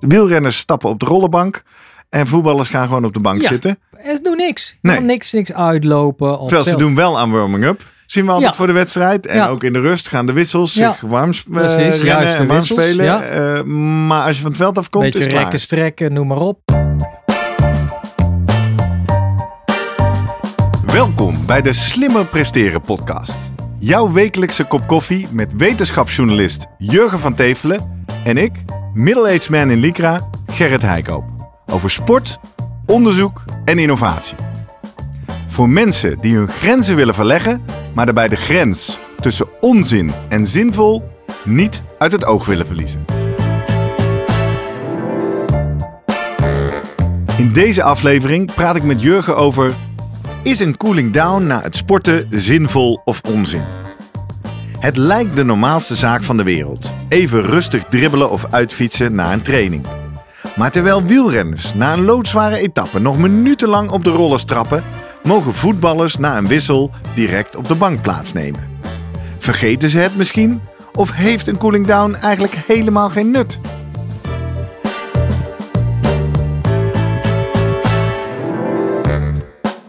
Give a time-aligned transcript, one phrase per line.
[0.00, 1.62] De wielrenners stappen op de rollenbank.
[2.08, 3.48] En voetballers gaan gewoon op de bank Ja.
[3.48, 3.78] zitten.
[3.96, 4.76] Het doet niks.
[4.82, 5.00] Nee.
[5.00, 6.30] Niks, niks uitlopen.
[6.32, 7.82] Of Terwijl ze zelf- doen wel aan warming-up.
[8.06, 8.56] Zien we altijd Ja.
[8.56, 9.26] voor de wedstrijd.
[9.26, 9.48] En Ja.
[9.48, 10.90] ook in de rust gaan de wissels Ja.
[10.90, 13.04] zich warm sp- eh, Precies, rennen juist de en warm wissels, spelen.
[13.04, 13.22] ja.
[13.22, 13.62] Eh,
[14.06, 15.42] maar als je van het veld afkomt, is Beetje het klaar.
[15.42, 16.60] rekken, strekken, noem maar op.
[20.86, 23.52] Welkom bij de Slimmer Presteren podcast.
[23.78, 28.52] Jouw wekelijkse kop koffie met wetenschapsjournalist Jurgen van Tevelen en ik,
[28.94, 31.24] middle-aged man in Lycra, Gerrit Heikoop.
[31.66, 32.38] Over sport,
[32.86, 34.36] onderzoek en innovatie.
[35.46, 37.64] Voor mensen die hun grenzen willen verleggen,
[37.94, 41.08] maar daarbij de grens tussen onzin en zinvol
[41.44, 43.04] niet uit het oog willen verliezen.
[47.36, 49.74] In deze aflevering praat ik met Jurgen over
[50.42, 53.64] is een cooling down na het sporten zinvol of onzin?
[54.78, 56.99] Het lijkt de normaalste zaak van de wereld.
[57.10, 59.86] Even rustig dribbelen of uitfietsen na een training.
[60.56, 64.84] Maar terwijl wielrenners na een loodzware etappe nog minutenlang op de rollers trappen,
[65.22, 68.68] mogen voetballers na een wissel direct op de bank plaatsnemen.
[69.38, 70.60] Vergeten ze het misschien?
[70.94, 73.60] Of heeft een cooling down eigenlijk helemaal geen nut?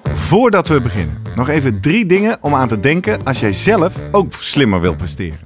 [0.03, 4.33] Voordat we beginnen, nog even drie dingen om aan te denken als jij zelf ook
[4.33, 5.39] slimmer wil presteren.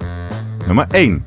[0.66, 1.26] Nummer 1.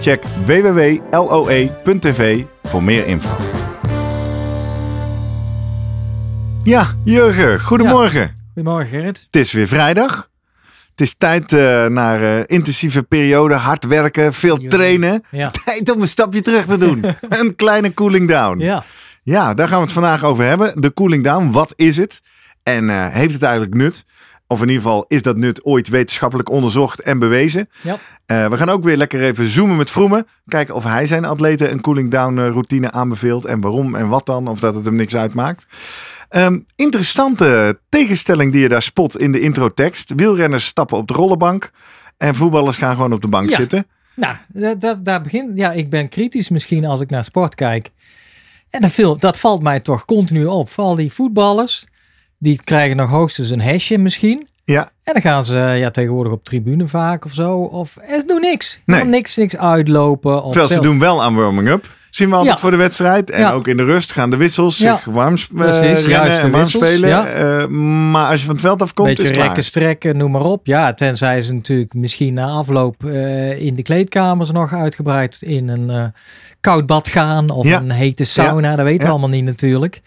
[0.00, 3.36] Check www.loe.tv voor meer info.
[6.62, 8.36] Ja, Jurgen, goedemorgen.
[8.54, 9.26] Goedemorgen Gerrit.
[9.30, 10.28] Het is weer vrijdag.
[10.90, 15.24] Het is tijd eh, naar eh, intensieve periode, hard werken, veel trainen.
[15.30, 15.50] Ja.
[15.64, 17.04] Tijd om een stapje terug te doen.
[17.28, 18.58] een kleine cooling down.
[18.58, 18.84] Ja.
[19.22, 20.80] Ja, daar gaan we het vandaag over hebben.
[20.80, 22.20] De cooling down, wat is het?
[22.62, 24.04] En eh, heeft het eigenlijk nut?
[24.50, 27.68] Of in ieder geval is dat nut ooit wetenschappelijk onderzocht en bewezen?
[27.82, 27.98] Ja.
[28.26, 30.26] Eh, we gaan ook weer lekker even zoomen met Vroemen.
[30.46, 33.44] Kijken of hij zijn atleten een cooling down eh, routine aanbeveelt.
[33.44, 34.48] En waarom en wat dan.
[34.48, 35.66] Of dat het hem niks uitmaakt.
[36.28, 40.12] Ehm, interessante tegenstelling die je daar spot in de introtekst.
[40.16, 41.70] Wielrenners stappen op de rollenbank.
[42.16, 43.56] En voetballers gaan gewoon op de bank Ja.
[43.56, 43.86] zitten.
[44.14, 45.58] Nou, dat, dat, daar begint.
[45.58, 47.90] Ja, ik ben kritisch misschien als ik naar sport kijk.
[48.70, 50.70] En dat, viel, dat valt mij toch continu op.
[50.70, 51.86] Vooral die voetballers.
[52.38, 54.48] Die krijgen nog hoogstens een hesje misschien.
[54.64, 57.58] Ja, En dan gaan ze ja, tegenwoordig op tribune vaak of zo.
[57.58, 58.80] Of ze doen niks.
[58.84, 59.04] Nee.
[59.04, 60.34] Niks, niks uitlopen.
[60.36, 61.96] Of terwijl ze zelf- doen wel aan warming-up.
[62.18, 62.60] Zien we altijd Ja.
[62.60, 63.30] voor de wedstrijd.
[63.30, 63.52] En Ja.
[63.52, 64.94] ook in de rust gaan de wissels Ja.
[64.94, 67.08] zich warm eh, Precies, rennen juist de en warm wissels, spelen.
[67.08, 67.26] ja.
[67.26, 67.66] Eh,
[68.10, 69.46] maar als je van het veld afkomt, beetje is het klaar.
[69.48, 70.66] rekken, strekken, noem maar op.
[70.66, 75.90] Ja, tenzij ze natuurlijk misschien na afloop eh, in de kleedkamers nog uitgebreid in een
[75.90, 76.04] eh,
[76.60, 77.78] koud bad gaan of Ja.
[77.80, 78.76] een hete sauna.
[78.76, 80.00] Dat weten we allemaal niet natuurlijk.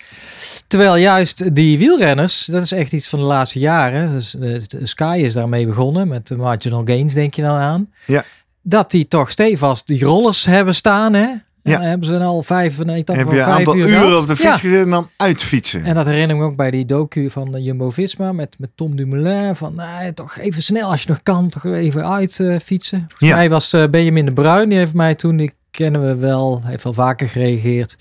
[0.68, 4.12] Terwijl juist die wielrenners, dat is echt iets van de laatste jaren.
[4.12, 4.50] Dus, eh,
[4.84, 7.90] Sky is daarmee begonnen met de marginal gains, denk je dan aan.
[8.06, 8.24] Ja.
[8.64, 11.28] Dat die toch stevast die rollers hebben staan, hè?
[11.64, 11.78] En Ja.
[11.78, 14.28] dan hebben ze al vijf, een etappe Heb van je een vijf uur uren op
[14.28, 14.56] de fiets Ja.
[14.58, 15.84] gezeten en dan uitfietsen.
[15.84, 19.56] En dat herinner ik me ook bij die docu van Jumbo-Visma met, met Tom Dumoulin.
[19.56, 22.32] Van nou, toch even snel als je nog kan, toch even uit
[22.64, 23.00] fietsen.
[23.08, 23.36] Volgens Ja.
[23.36, 26.84] mij was eh, Benjamin de Bruin, die heeft mij toen, die kennen we wel, heeft
[26.84, 27.96] wel vaker gereageerd.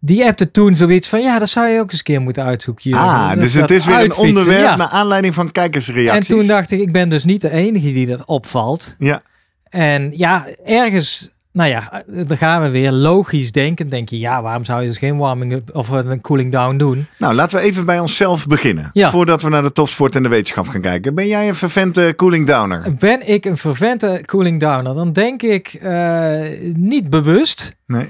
[0.00, 2.92] Die appte toen zoiets van, ja, dat zou je ook eens een keer moeten uitzoeken.
[2.92, 4.76] Ah, Dat- dus het is weer een uitfietsen, onderwerp ja.
[4.76, 6.28] naar aanleiding van En kijkersreacties.
[6.28, 8.94] toen dacht ik, ik ben dus niet de enige die dat opvalt.
[8.98, 9.22] Ja,
[9.68, 13.88] En ja, ergens, nou ja, dan gaan we weer logisch denken.
[13.88, 17.06] Denk je, ja, waarom zou je dus geen warming-up of een cooling down doen?
[17.18, 18.90] nou laten we even bij onszelf beginnen.
[18.92, 19.10] Ja.
[19.10, 21.14] Voordat we naar de topsport en de wetenschap gaan kijken.
[21.14, 22.94] Ben jij een vervente cooling downer?
[22.98, 24.94] Ben ik een vervente cooling downer?
[24.94, 26.40] Dan denk ik eh,
[26.74, 27.76] niet bewust.
[27.86, 28.08] Nee.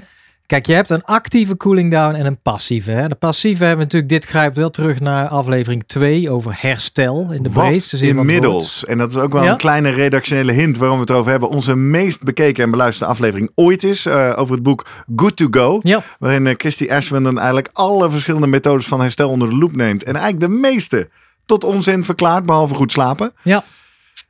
[0.49, 2.91] Kijk, je hebt een actieve cooling down en een passieve.
[2.91, 3.07] Hè?
[3.07, 7.43] De passieve hebben we natuurlijk, dit grijpt wel terug naar aflevering 2 over herstel in
[7.43, 9.51] de Wat breedste zin inmiddels, en dat is ook wel Ja.
[9.51, 13.51] een kleine redactionele hint waarom we het erover hebben, onze meest bekeken en beluisterde aflevering
[13.55, 14.85] ooit is eh, over het boek
[15.15, 15.79] Good to Go.
[15.83, 19.75] Ja, Waarin eh, Christy Ashman dan eigenlijk alle verschillende methodes van herstel onder de loep
[19.75, 20.03] neemt.
[20.03, 21.09] En eigenlijk de meeste
[21.45, 23.31] tot onzin verklaart, behalve goed slapen.
[23.43, 23.63] ja.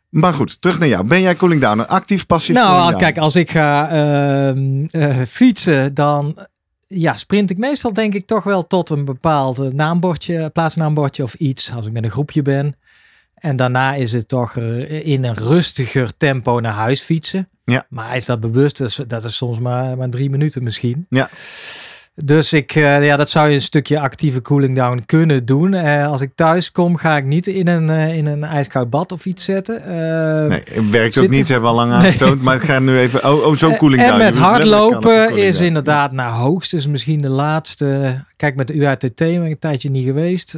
[0.09, 1.07] Maar goed, terug naar jou.
[1.07, 1.79] Ben jij cooling down?
[1.79, 3.03] Een actief, passief Nou, cooling down?
[3.03, 6.47] kijk, als ik ga ehm, eh, fietsen, dan
[6.87, 11.71] ja, sprint ik meestal denk ik toch wel tot een bepaald naambordje, plaatsnaambordje of iets,
[11.71, 12.75] als ik met een groepje ben.
[13.33, 17.49] En daarna is het toch eh, in een rustiger tempo naar huis fietsen.
[17.65, 17.85] Ja.
[17.89, 18.77] Maar is dat bewust?
[18.77, 21.05] Dat is, dat is soms maar, maar drie minuten misschien.
[21.09, 21.29] Ja.
[22.23, 25.73] Dus ik, eh, ja, dat zou je een stukje actieve cooling down kunnen doen.
[25.73, 29.11] Eh, als ik thuis kom, ga ik niet in een, eh, in een ijskoud bad
[29.11, 29.81] of iets zetten.
[30.49, 32.07] Nee, het werkt ook niet, hebben we al lang Nee.
[32.07, 32.41] aangetoond.
[32.41, 34.13] Maar het gaat nu even, oh, oh zo'n cooling down.
[34.13, 35.65] En met hardlopen is down.
[35.65, 38.15] inderdaad naar hoogstens misschien de laatste.
[38.35, 40.57] Kijk, met de UATT ben ik een tijdje niet geweest.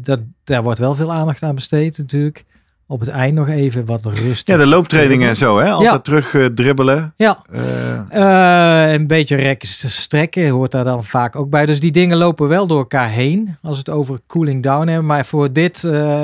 [0.00, 2.44] Dat, daar wordt wel veel aandacht aan besteed natuurlijk.
[2.88, 4.54] Op het eind nog even wat rustig.
[4.56, 5.70] Ja, de looptrainingen en zo, hè?
[5.70, 5.98] Altijd Ja.
[5.98, 7.12] terug eh, dribbelen.
[7.16, 11.66] Ja, Eh, eh, een beetje rekken, strekken hoort daar dan vaak ook bij.
[11.66, 13.56] Dus die dingen lopen wel door elkaar heen.
[13.62, 15.06] Als het over cooling down hebben.
[15.06, 15.80] Maar voor dit,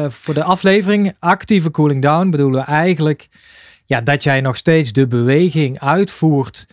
[0.08, 3.28] voor de aflevering, actieve cooling down, bedoelen we eigenlijk
[3.84, 6.66] ja, dat jij nog steeds de beweging uitvoert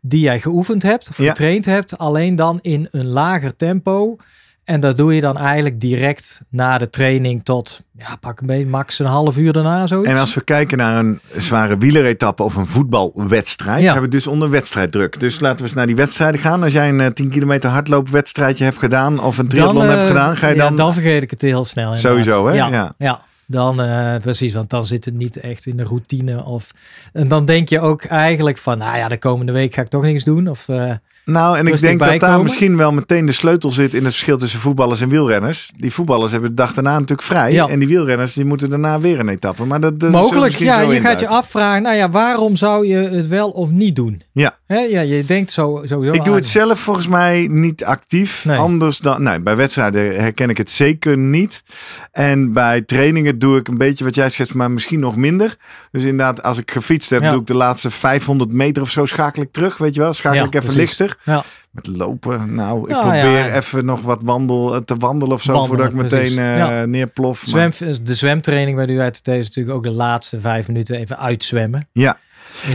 [0.00, 1.28] die jij geoefend hebt of Ja.
[1.28, 1.98] getraind hebt.
[1.98, 4.16] Alleen dan in een lager tempo.
[4.66, 8.66] En dat doe je dan eigenlijk direct na de training tot, ja, pak een beetje,
[8.66, 10.08] max een half uur daarna zoiets.
[10.10, 13.92] en als we kijken naar een zware wieleretappe of een voetbalwedstrijd, Ja.
[13.92, 15.20] hebben we dus onder wedstrijddruk.
[15.20, 16.62] Dus laten we eens naar die wedstrijden gaan.
[16.62, 20.06] Als jij een eh, 10 kilometer hardloopwedstrijdje hebt gedaan of een triathlon Dan, hebt eh,
[20.08, 20.76] gedaan, ga je ja, dan...
[20.76, 21.84] dan vergeet ik het heel snel.
[21.94, 22.10] inderdaad.
[22.12, 22.54] Sowieso, hè?
[22.54, 22.92] Ja, Ja.
[22.98, 23.20] ja.
[23.48, 26.44] Dan eh, precies, want dan zit het niet echt in de routine.
[26.44, 26.70] Of,
[27.12, 30.02] en dan denk je ook eigenlijk van, nou ja, de komende week ga ik toch
[30.02, 30.48] niks doen.
[30.48, 30.90] Of, eh,
[31.26, 34.38] Nou, en ik denk dat daar misschien wel meteen de sleutel zit in het verschil
[34.38, 35.72] tussen voetballers en wielrenners.
[35.76, 37.52] Die voetballers hebben de dag daarna natuurlijk vrij.
[37.52, 37.68] Ja.
[37.68, 39.64] En die wielrenners die moeten daarna weer een etappe.
[39.64, 43.28] Maar dat, dat mogelijk, ja, je gaat je afvragen, nou ja, waarom zou je het
[43.28, 44.22] wel of niet doen?
[44.32, 44.56] Ja.
[44.66, 48.44] Ja je denkt zo, sowieso Ik doe het zelf volgens mij niet actief.
[48.44, 48.58] Nee.
[48.58, 49.22] Anders dan.
[49.22, 51.62] Nee, bij wedstrijden herken ik het zeker niet.
[52.12, 55.56] En bij trainingen doe ik een beetje wat jij schetst, maar misschien nog minder.
[55.90, 57.30] Dus inderdaad, als ik gefietst heb, Ja.
[57.30, 59.78] doe ik de laatste 500 meter of zo schakel ik terug.
[59.78, 60.98] Weet je wel, schakel Ja, ik even precies.
[60.98, 61.15] lichter.
[61.24, 61.44] Ja.
[61.76, 63.54] Met lopen, nou, ik Ja, probeer ja.
[63.56, 66.84] even nog wat wandel, te wandelen of zo, Wandelen, voordat ik meteen eh, Ja.
[66.84, 67.52] neerplof.
[67.52, 71.18] Maar- Zwem, de zwemtraining bij de UITT is natuurlijk ook de laatste vijf minuten even
[71.18, 71.88] uitzwemmen.
[71.92, 72.16] Ja.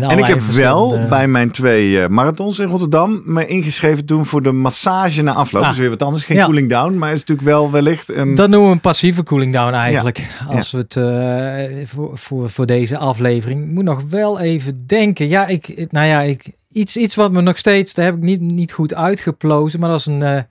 [0.01, 4.43] En ik heb wel bij mijn twee eh, marathons in Rotterdam me ingeschreven toen voor
[4.43, 5.63] de massage na afloop.
[5.63, 5.69] Ah.
[5.69, 6.45] Dus weer wat anders, geen Ja.
[6.45, 8.35] cooling down, maar is natuurlijk wel wellicht een...
[8.35, 10.27] Dat noemen we een passieve cooling down eigenlijk.
[10.55, 13.63] Als we het eh, voor, voor, voor deze aflevering.
[13.63, 15.27] Ik moet nog wel even denken.
[15.27, 18.41] Ja, ik, nou ja, ik, iets, iets wat me nog steeds, daar heb ik niet,
[18.41, 19.79] niet goed uitgeplozen.
[19.79, 20.41] Maar dat is een eh,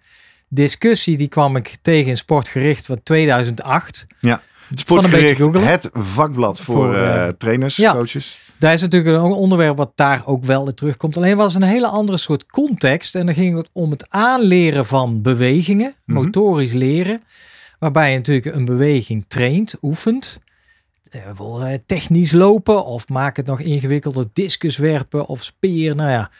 [0.49, 4.07] discussie die kwam ik tegen in Sportgericht van 2008.
[4.09, 4.39] van een
[4.69, 5.69] beetje Sportgericht, googelen.
[5.69, 7.93] het vakblad voor, Voor, eh, eh, trainers, ja.
[7.93, 8.51] coaches.
[8.59, 11.17] Daar is natuurlijk een onderwerp wat daar ook wel in terugkomt.
[11.17, 13.15] Alleen was een hele andere soort context.
[13.15, 16.19] En dan ging het om het aanleren van bewegingen, Mhm.
[16.23, 17.23] motorisch leren.
[17.79, 20.39] Waarbij je natuurlijk een beweging traint, oefent.
[21.11, 25.95] Bijvoorbeeld technisch lopen of maak het nog ingewikkelder, discus werpen of speer.
[25.95, 26.31] Nou ja.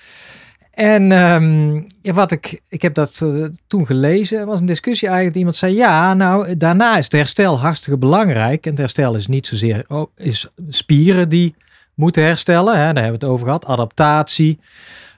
[0.71, 4.39] En ehm, ja, wat ik, ik heb dat eh, toen gelezen.
[4.39, 5.39] Er was een discussie eigenlijk.
[5.39, 8.65] Iemand zei: Ja, nou, daarna is het herstel hartstikke belangrijk.
[8.65, 11.55] En het herstel is niet zozeer oh, is spieren die
[11.95, 12.79] moeten herstellen.
[12.79, 13.67] Hè, daar hebben we het over gehad.
[13.67, 14.59] Adaptatie.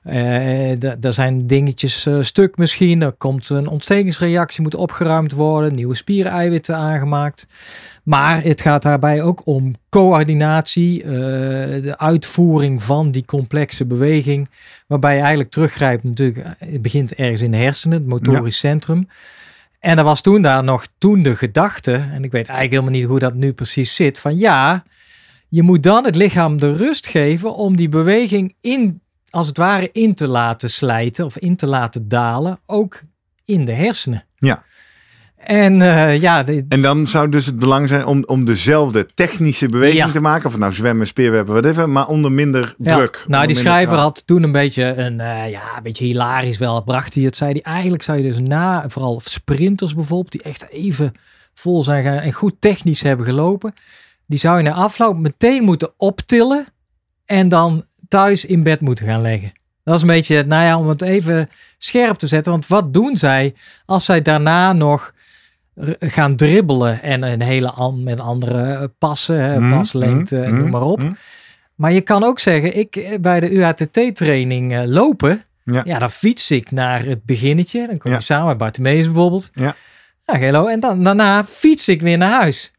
[0.02, 3.02] Eh, da- daar zijn dingetjes eh, stuk misschien.
[3.02, 5.74] Er komt een ontstekingsreactie, moet opgeruimd worden.
[5.74, 7.46] Nieuwe spiereiwitten aangemaakt.
[8.04, 11.02] Maar het gaat daarbij ook om coördinatie.
[11.02, 11.08] eh,
[11.82, 14.48] de uitvoering van die complexe beweging.
[14.86, 16.38] Waarbij je eigenlijk teruggrijpt natuurlijk.
[16.38, 19.08] eh, Het begint ergens in de hersenen, het motorisch centrum.
[19.80, 21.92] En er was toen daar nog toen de gedachte.
[21.92, 24.18] En ik weet eigenlijk helemaal niet hoe dat nu precies zit.
[24.18, 24.84] Van ja,
[25.48, 29.00] je moet dan het lichaam de rust geven om die beweging in,
[29.32, 33.00] als het ware, in te laten slijten of in te laten dalen, ook
[33.44, 34.24] in de hersenen.
[34.36, 34.62] Ja.
[35.36, 39.66] En eh, ja, de- En dan zou dus het belang zijn om, om dezelfde technische
[39.66, 40.10] beweging Ja.
[40.10, 40.44] te maken.
[40.46, 41.88] Of het nou zwemmen, speerwerpen, whatever.
[41.88, 42.94] Maar onder minder ja.
[42.96, 43.12] druk.
[43.14, 44.02] Nou, onder die schrijver kracht.
[44.02, 47.52] had toen een beetje een, eh, ja, een beetje hilarisch wel, bracht hij het, zei
[47.52, 47.60] hij.
[47.72, 51.12] Eigenlijk zou je dus na, vooral sprinters bijvoorbeeld, die echt even
[51.54, 53.74] vol zijn gaan en goed technisch hebben gelopen,
[54.26, 56.66] die zou je na afloop meteen moeten optillen
[57.24, 59.52] en dan thuis in bed moeten gaan leggen.
[59.84, 62.52] Dat is een beetje, nou ja, om het even scherp te zetten.
[62.52, 63.54] Want wat doen zij
[63.86, 65.12] als zij daarna nog
[66.00, 70.82] gaan dribbelen en een hele an, met andere passen, hè, Mm, paslengte, mm, noem maar
[70.82, 71.02] op.
[71.02, 71.16] mm.
[71.74, 75.82] Maar je kan ook zeggen, ik eh, bij de UATT-training eh, lopen, Ja.
[75.84, 75.98] ja.
[75.98, 77.86] dan fiets ik naar het beginnetje.
[77.86, 78.16] Dan kom Ja.
[78.16, 79.50] je samen met Bartimeus bijvoorbeeld.
[79.54, 79.74] Ja.
[80.22, 80.66] Ja, hello.
[80.66, 82.72] En dan, daarna fiets ik weer naar huis.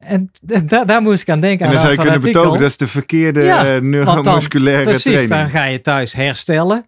[0.00, 0.30] En
[0.66, 1.66] da- daar moest ik aan denken.
[1.66, 2.40] En dan aan zou je kunnen artikel.
[2.40, 5.28] betogen, dat is de verkeerde Ja, eh, neuromusculaire Precies, training.
[5.30, 6.86] dan ga je thuis herstellen.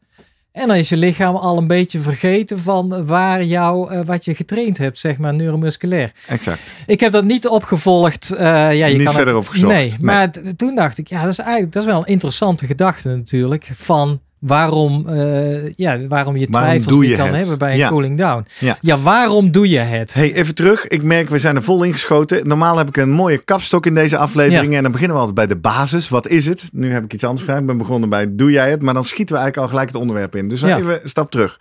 [0.52, 4.35] En dan is je lichaam al een beetje vergeten van waar jou, eh, wat je
[4.35, 6.12] getraind hebt, zeg maar, neuromusculair.
[6.28, 6.61] Exact.
[6.87, 8.31] Ik heb dat niet opgevolgd.
[8.31, 9.73] eh, ja, je Niet kan verder het, opgezocht.
[9.73, 9.97] Nee, Nee.
[10.00, 13.69] maar toen dacht ik, ja, dat is eigenlijk dat is wel een interessante gedachte natuurlijk.
[13.75, 17.37] Van waarom, eh, ja, waarom je Waarom twijfels je kan het?
[17.37, 17.88] hebben bij een Ja.
[17.88, 18.46] cooling down.
[18.80, 18.99] Ja.
[18.99, 20.14] waarom doe je het?
[20.14, 20.87] Hey, even terug.
[20.88, 22.49] Ik merk, we zijn er vol ingeschoten.
[22.49, 24.70] Normaal heb ik een mooie kapstok in deze aflevering.
[24.70, 24.76] Ja.
[24.76, 26.08] En dan beginnen we altijd bij de basis.
[26.08, 26.68] Wat is het?
[26.72, 27.61] Nu heb ik iets anders gedaan.
[27.61, 28.82] Ik ben begonnen bij doe jij het?
[28.82, 30.49] Maar dan schieten we eigenlijk al gelijk het onderwerp in.
[30.49, 30.78] Dus Ja.
[30.78, 31.61] even een stap terug.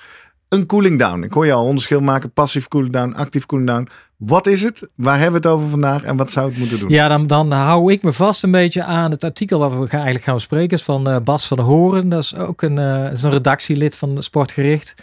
[0.51, 1.23] Een cooling down.
[1.23, 3.87] Ik hoor je al onderschil maken, passief cooling down, actief cooling down.
[4.17, 4.87] Wat is het?
[4.95, 6.89] Waar hebben we het over vandaag en wat zou het moeten doen?
[6.89, 10.23] Ja, dan, dan hou ik me vast een beetje aan het artikel waar we eigenlijk
[10.23, 10.77] gaan bespreken.
[10.77, 12.09] is van uh, Bas van der Horen.
[12.09, 14.95] Dat is ook een, uh, is een redactielid van Sportgericht.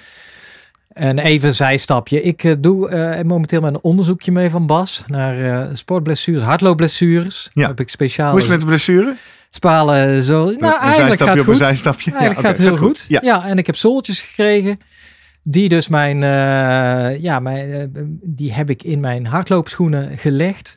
[0.88, 2.23] En even een zijstapje.
[2.23, 7.50] Ik uh, doe momenteel met een onderzoekje mee van Bas naar sportblessures, hardloopblessures.
[7.52, 7.67] Ja.
[7.67, 8.31] heb ik speciaal.
[8.31, 9.14] Hoe is het met de blessure?
[9.50, 10.45] Spalen zo.
[10.45, 11.57] Nou, een eigenlijk gaat het goed.
[11.57, 12.11] zijstapje.
[12.11, 13.05] Eigenlijk ja, gaat het heel goed.
[13.09, 13.21] Ja.
[13.23, 14.81] ja, en ik heb zooltjes gekregen.
[15.50, 20.76] Die dus mijn, uh, ja, mijn, uh, die heb ik in mijn hardloopschoenen gelegd.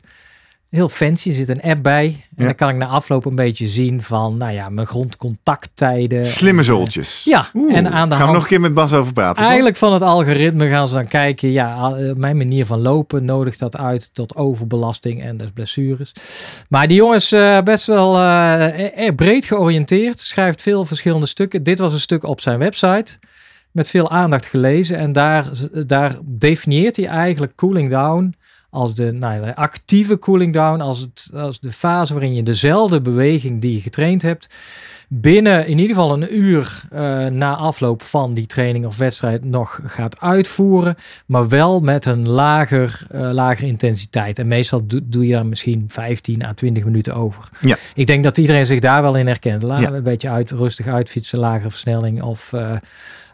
[0.70, 2.04] Heel fancy, er zit een app bij.
[2.04, 2.44] En ja.
[2.44, 6.24] dan kan ik na afloop een beetje zien van, nou ja, mijn grondcontacttijden.
[6.26, 7.24] Slimme zooltjes.
[7.24, 8.26] ja, en aan de gaan hand...
[8.26, 9.88] we nog een keer met Bas over praten, Eigenlijk toch?
[9.88, 14.14] van het algoritme gaan ze dan kijken, ja, mijn manier van lopen nodigt dat uit
[14.14, 16.12] tot overbelasting en dus blessures.
[16.68, 18.12] Maar die jongen is uh, best wel
[19.16, 21.62] breed georiënteerd, schrijft veel verschillende stukken.
[21.62, 23.18] Dit was een stuk op zijn website
[23.72, 24.96] met veel aandacht gelezen.
[24.96, 25.50] En daar,
[25.86, 28.34] daar definieert hij eigenlijk cooling down
[28.72, 33.00] als de, nou, de actieve cooling down, als, het, als de fase waarin je dezelfde
[33.00, 34.48] beweging die je getraind hebt,
[35.08, 39.80] binnen in ieder geval een uur uh, na afloop van die training of wedstrijd nog
[39.84, 40.94] gaat uitvoeren,
[41.26, 44.38] maar wel met een lager, uh, lager intensiteit.
[44.38, 47.48] En meestal do, doe je daar misschien 15 à 20 minuten over.
[47.60, 47.76] Ja.
[47.94, 49.62] Ik denk dat iedereen zich daar wel in herkent.
[49.62, 49.96] Laten ja.
[49.96, 52.52] een beetje uit, rustig uitfietsen, lagere versnelling of...
[52.52, 52.76] Uh,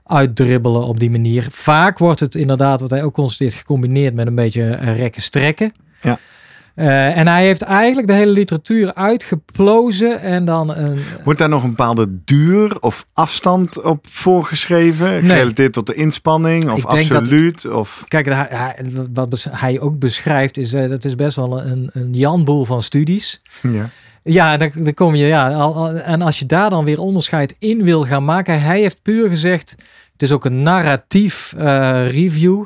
[0.08, 1.46] uitdribbelen op die manier.
[1.50, 5.72] Vaak wordt het inderdaad, wat hij ook constateert, gecombineerd met een beetje rekken strekken.
[6.00, 6.18] Ja.
[6.74, 10.98] Uh, en hij heeft eigenlijk de hele literatuur uitgeplozen en dan een...
[11.24, 15.10] Wordt daar nog een bepaalde duur of afstand op voorgeschreven?
[15.10, 15.30] Nee.
[15.30, 17.62] Gerelateerd tot de inspanning of absoluut?
[17.62, 18.04] Dat, of...
[18.08, 18.76] Kijk, hij,
[19.12, 23.40] wat hij ook beschrijft is, uh, dat is best wel een, een janboel van studies.
[23.62, 23.88] Ja.
[24.22, 25.50] Ja, dan, dan kom je, ja.
[26.04, 29.75] En als je daar dan weer onderscheid in wil gaan maken, hij heeft puur gezegd,
[30.12, 32.64] het is ook een narratief uh, review.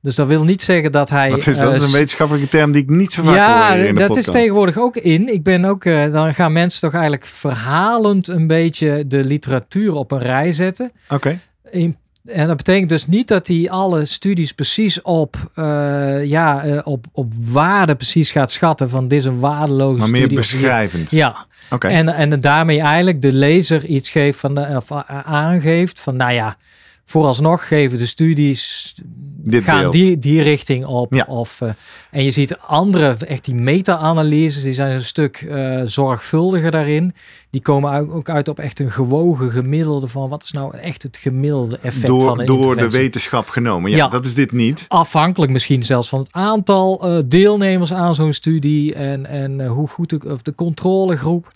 [0.00, 1.30] Dus dat wil niet zeggen dat hij.
[1.30, 1.70] Wat is dat?
[1.70, 3.84] Uh, is een wetenschappelijke term die ik niet zo vaak ja, hoor.
[3.84, 4.28] Ja, dat podcast.
[4.28, 5.32] is tegenwoordig ook in.
[5.32, 5.84] Ik ben ook.
[5.84, 10.92] Uh, dan gaan mensen toch eigenlijk verhalend een beetje de literatuur op een rij zetten.
[11.08, 11.38] Oké.
[11.70, 11.96] Okay.
[12.24, 17.06] En dat betekent dus niet dat hij alle studies precies op, uh, ja, uh, op,
[17.12, 20.26] op waarde precies gaat schatten van dit is een waardeloze maar studie.
[20.26, 21.10] meer beschrijvend.
[21.10, 21.46] Ja.
[21.70, 21.92] Okay.
[21.92, 24.90] En, en daarmee eigenlijk de lezer iets geeft van, de, of
[25.24, 26.56] aangeeft van nou ja,
[27.04, 28.94] vooralsnog geven de studies
[29.36, 29.92] Dit gaan beeld.
[29.92, 31.14] die, die richting op.
[31.14, 31.24] Ja.
[31.28, 31.68] Of, uh,
[32.10, 37.14] en je ziet andere, echt die meta-analyses, die zijn een stuk uh, zorgvuldiger daarin.
[37.50, 41.16] Die komen ook uit op echt een gewogen gemiddelde van wat is nou echt het
[41.16, 43.90] gemiddelde effect door, van een Door de wetenschap genomen.
[43.90, 44.08] Ja, Ja.
[44.08, 44.84] dat is dit niet.
[44.88, 50.10] Afhankelijk misschien zelfs van het aantal uh, deelnemers aan zo'n studie en, en hoe goed
[50.10, 51.48] de, of de controlegroep.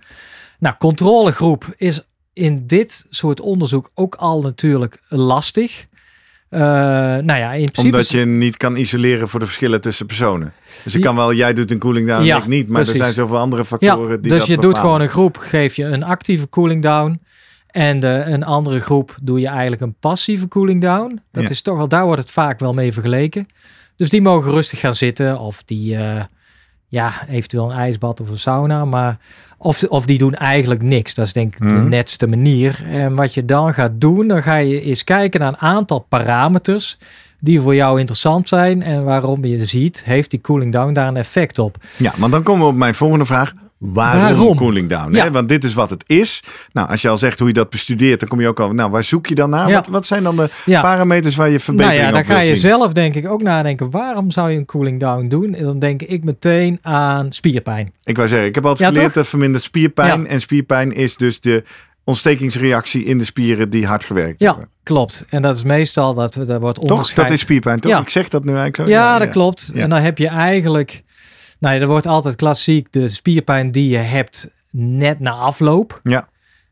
[0.58, 2.00] Nou, controlegroep is
[2.38, 5.86] in dit soort onderzoek ook al natuurlijk lastig.
[6.50, 7.96] Uh, nou ja, in principe...
[7.96, 10.52] Omdat je niet kan isoleren voor de verschillen tussen personen.
[10.84, 12.68] Dus ik kan wel, jij doet een cooling down Ja, en ik niet.
[12.68, 12.98] Maar precies.
[12.98, 15.76] er zijn zoveel andere factoren ja, die dus dat je doet gewoon een groep, geef
[15.76, 17.20] je een actieve cooling down.
[17.66, 21.20] En de, een andere groep doe je eigenlijk een passieve cooling down.
[21.32, 21.48] Dat Ja.
[21.48, 23.46] is toch wel, daar wordt het vaak wel mee vergeleken.
[23.96, 26.22] Dus die mogen rustig gaan zitten of die, uh,
[26.88, 28.84] ja, eventueel een ijsbad of een sauna.
[28.84, 29.18] Maar
[29.58, 31.14] of, of die doen eigenlijk niks.
[31.14, 31.88] Dat is denk ik de Mhm.
[31.88, 32.82] netste manier.
[32.90, 36.98] En wat je dan gaat doen, dan ga je eens kijken naar een aantal parameters
[37.40, 41.16] die voor jou interessant zijn en waarom je ziet, heeft die cooling down daar een
[41.16, 41.76] effect op.
[41.96, 43.52] Ja, maar dan komen we op mijn volgende vraag.
[43.78, 44.56] Waarom, Waarom?
[44.56, 45.14] cooling down?
[45.14, 45.24] Ja.
[45.24, 45.30] Hè?
[45.30, 46.42] Want dit is wat het is.
[46.72, 48.72] Nou, als je al zegt hoe je dat bestudeert, dan kom je ook al.
[48.72, 49.68] Nou, waar zoek je dan naar?
[49.68, 49.74] Ja.
[49.74, 50.80] Wat, wat zijn dan de Ja.
[50.80, 52.56] parameters waar je Nou verbetering ja, dan ga je zien?
[52.56, 55.54] zelf denk ik ook nadenken, waarom zou je een cooling down doen?
[55.54, 57.92] En dan denk ik meteen aan spierpijn.
[58.04, 59.14] Ik wou zeggen, ik heb altijd geleerd toch?
[59.22, 60.26] dat vermindert spierpijn.
[60.26, 61.64] En spierpijn is dus de
[62.04, 64.68] ontstekingsreactie in de spieren die hard gewerkt Ja, hebben.
[64.82, 65.24] klopt.
[65.28, 66.90] En dat is meestal, dat, dat wordt Toch?
[66.90, 67.26] onderscheid.
[67.28, 67.92] Dat is spierpijn, toch?
[67.92, 68.00] Ja.
[68.00, 68.86] Ik zeg dat nu eigenlijk zo.
[68.96, 69.70] Ja, dat klopt.
[69.74, 71.02] En dan heb je eigenlijk,
[71.58, 76.00] nou ja, er wordt altijd klassiek de spierpijn die je hebt net na afloop.
[76.02, 76.28] Ja.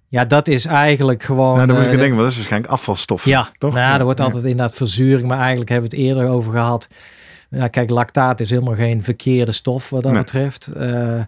[0.09, 1.55] Ja, dat is eigenlijk gewoon...
[1.55, 3.25] Nou, dan moet ik eh, denken, dat is waarschijnlijk afvalstof.
[3.25, 3.75] Ja, toch?
[3.75, 4.25] Nou, Ja, er wordt ja.
[4.25, 6.89] altijd inderdaad verzuring, maar eigenlijk hebben we het eerder over gehad.
[7.51, 10.21] Ja, kijk, lactaat is helemaal geen verkeerde stof wat dat Nee.
[10.21, 10.67] betreft.
[10.67, 11.21] Eh,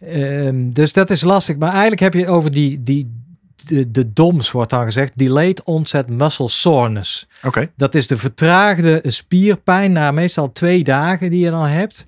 [0.00, 1.56] ehm, dus dat is lastig.
[1.56, 3.24] Maar eigenlijk heb je over die, die
[3.66, 7.26] de, de DOMS wordt dan gezegd, delayed onset muscle soreness.
[7.42, 7.70] Oké.
[7.76, 12.06] Dat is de vertraagde spierpijn na meestal twee dagen die je dan hebt.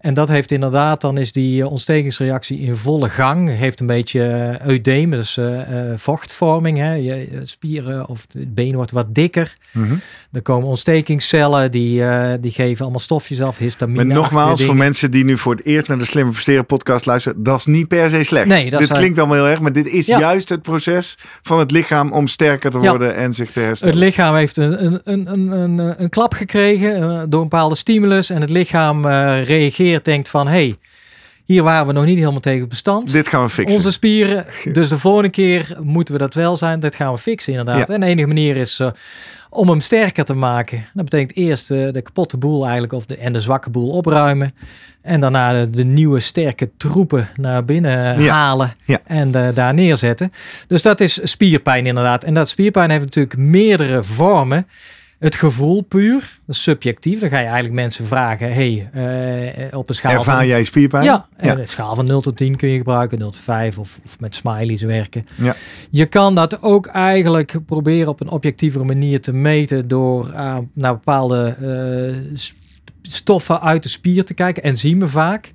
[0.00, 3.48] En dat heeft inderdaad, dan is die eh, ontstekingsreactie in volle gang.
[3.48, 5.46] Heeft een beetje eudeem, dus uh,
[5.96, 6.78] vochtvorming.
[6.78, 6.92] Hè.
[6.92, 9.52] Je, spieren of het been wordt wat dikker.
[9.72, 10.00] Mm
[10.32, 12.02] Er komen ontstekingscellen, die,
[12.40, 14.04] die geven allemaal stofjes af, histamine.
[14.04, 17.42] Maar nogmaals, voor mensen die nu voor het eerst naar de Slimme Presteren podcast luisteren,
[17.42, 18.46] dat is niet per se slecht.
[18.46, 21.70] Nee, dat dit klinkt allemaal heel erg, maar dit is juist het proces van het
[21.70, 23.94] lichaam om sterker te worden en zich te herstellen.
[23.94, 28.30] Het lichaam heeft een, een, een, een, een, een klap gekregen door een bepaalde stimulus
[28.30, 30.48] en het lichaam reageert denkt van...
[30.48, 30.76] hey,
[31.50, 33.12] hier waren we nog niet helemaal tegen bestand.
[33.12, 33.76] Dit gaan we fixen.
[33.76, 34.46] Onze spieren.
[34.72, 36.80] Dus de volgende keer moeten we dat wel zijn.
[36.80, 37.90] Dat gaan we fixen inderdaad.
[37.90, 38.90] En de enige manier is uh,
[39.50, 40.86] om hem sterker te maken.
[40.94, 44.54] Dat betekent eerst uh, de kapotte boel eigenlijk of de, en de zwakke boel opruimen.
[45.02, 48.34] En daarna de, de nieuwe sterke troepen naar binnen ja.
[48.34, 49.00] halen ja.
[49.04, 50.32] en uh, daar neerzetten.
[50.66, 52.24] Dus dat is spierpijn inderdaad.
[52.24, 54.66] En dat spierpijn heeft natuurlijk meerdere vormen.
[55.20, 57.20] Het gevoel puur, subjectief.
[57.20, 58.90] Dan ga je eigenlijk mensen vragen: hey,
[59.70, 60.12] uh, op een schaal.
[60.12, 61.04] Ervaar van, jij spierpijn?
[61.04, 61.58] Ja, ja.
[61.58, 64.34] een schaal van 0 tot 10 kun je gebruiken, 0 tot 5 of, of met
[64.34, 65.26] smileys werken.
[65.34, 65.54] Ja.
[65.90, 70.92] Je kan dat ook eigenlijk proberen op een objectievere manier te meten door uh, naar
[70.92, 71.56] bepaalde
[72.34, 72.38] uh,
[73.02, 75.50] stoffen uit de spier te kijken, enzymen vaak.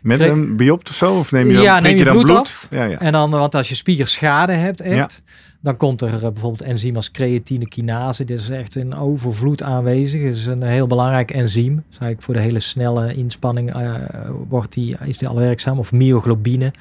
[0.00, 1.18] Met een biopt of zo?
[1.18, 2.66] Of neem je dan, ja, neem je dan bloed, bloed, af.
[2.70, 2.98] Ja, ja.
[2.98, 5.32] En dan, want als je spierschade hebt, echt, ja.
[5.66, 8.24] Dan komt er bijvoorbeeld enzym als creatine kinase.
[8.24, 10.22] Dit is echt in overvloed aanwezig.
[10.22, 11.84] Het is een heel belangrijk enzym.
[11.98, 13.94] Dus voor de hele snelle inspanning uh,
[14.48, 15.78] wordt die, is die al werkzaam.
[15.78, 16.64] Of myoglobine.
[16.64, 16.72] Er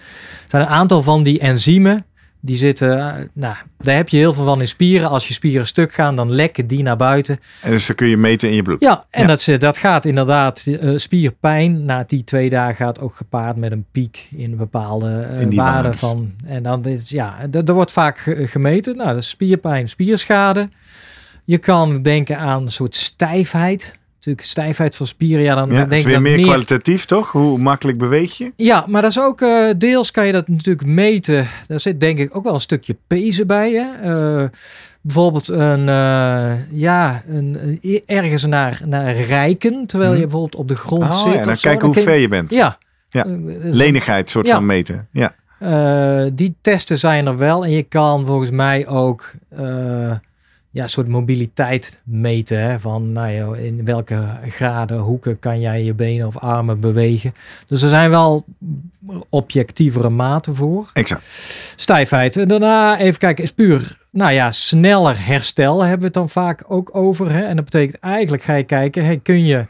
[0.47, 2.05] zijn een aantal van die enzymen.
[2.45, 5.09] Die zitten, uh, nou, daar heb je heel veel van in spieren.
[5.09, 7.39] Als je spieren stuk gaan, dan lekken die naar buiten.
[7.61, 8.81] En dus dan kun je meten in je bloed.
[8.81, 9.27] Ja, en ja.
[9.27, 13.85] Dat, dat gaat inderdaad, uh, spierpijn na die twee dagen gaat ook gepaard met een
[13.91, 16.33] piek in bepaalde uh, in waarden van.
[16.45, 18.97] En dan is, ja, er wordt vaak gemeten.
[18.97, 20.69] Nou, dat is spierpijn, spierschade.
[21.43, 23.93] Je kan denken aan een soort stijfheid
[24.25, 25.43] natuurlijk stijfheid van spieren.
[25.43, 27.31] Ja, dan, ja, dan denk is weer ik meer kwalitatief, toch?
[27.31, 28.51] Hoe makkelijk beweeg je?
[28.55, 31.47] Ja, maar dat is ook uh, deels kan je dat natuurlijk meten.
[31.67, 33.71] Daar zit denk ik ook wel een stukje pezen bij.
[33.71, 34.13] Hè?
[34.41, 34.47] Uh,
[35.01, 40.19] bijvoorbeeld een, uh, ja, een, ergens naar, naar rijken, terwijl Hmm.
[40.19, 41.33] je bijvoorbeeld op de grond Oh, zit.
[41.33, 42.53] ja, dan kijken hoe ver je bent.
[42.53, 42.77] Ja.
[43.09, 43.23] Ja.
[43.61, 44.53] Lenigheid soort Ja.
[44.53, 45.07] van meten.
[45.11, 45.31] Ja.
[46.33, 47.63] Die testen zijn er wel.
[47.65, 49.31] En je kan volgens mij ook
[50.75, 52.61] ja, een soort mobiliteit meten.
[52.61, 52.79] Hè?
[52.79, 57.33] Van nou ja, in welke graden, hoeken kan jij je benen of armen bewegen.
[57.67, 58.45] Dus er zijn wel
[59.29, 60.89] objectievere maten voor.
[60.93, 61.23] Exact.
[61.75, 62.37] Stijfheid.
[62.37, 66.63] En daarna even kijken, is puur, nou ja, sneller herstel hebben we het dan vaak
[66.67, 67.31] ook over.
[67.31, 67.41] Hè?
[67.41, 69.65] En dat betekent eigenlijk ga je kijken, hey, kun je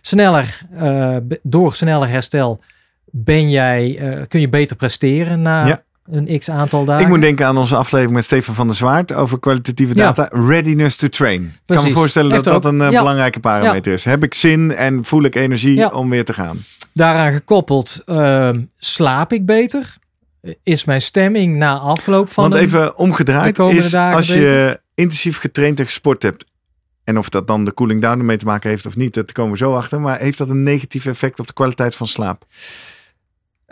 [0.00, 2.60] sneller, uh, door sneller herstel
[3.04, 5.82] ben jij, uh, kun je beter presteren na Ja.
[6.10, 7.02] Een x aantal dagen.
[7.02, 10.12] Ik moet denken aan onze aflevering met Stefan van der Zwaard over kwalitatieve Ja.
[10.12, 10.28] data.
[10.46, 11.42] Readiness to train.
[11.42, 12.98] Ik kan me voorstellen dat dat een uh, ja.
[12.98, 14.04] belangrijke parameter is.
[14.04, 16.58] Heb ik zin en voel ik energie om weer te gaan?
[16.92, 19.96] Daaraan gekoppeld, ehm, slaap ik beter?
[20.62, 24.80] Is mijn stemming na afloop van Want even omgedraaid de is als je beter?
[24.94, 26.44] intensief getraind en gesport hebt.
[27.04, 29.52] En of dat dan de cooling down ermee te maken heeft of niet, dat komen
[29.52, 30.00] we zo achter.
[30.00, 32.44] Maar heeft dat een negatief effect op de kwaliteit van slaap?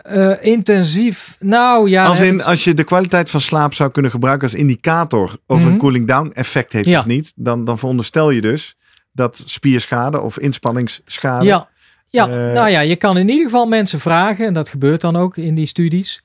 [0.09, 2.05] Eh, intensief, nou ja.
[2.05, 5.59] als in, het- als je de kwaliteit van slaap zou kunnen gebruiken als indicator of
[5.59, 5.67] Mhm.
[5.67, 6.99] een cooling down effect heeft Ja.
[6.99, 8.75] of niet, dan, dan veronderstel je dus
[9.11, 11.45] dat spierschade of inspanningsschade.
[11.45, 11.67] Ja,
[12.09, 12.23] ja.
[12.29, 15.37] Eh, nou ja, je kan in ieder geval mensen vragen, en dat gebeurt dan ook
[15.37, 16.23] in die studies.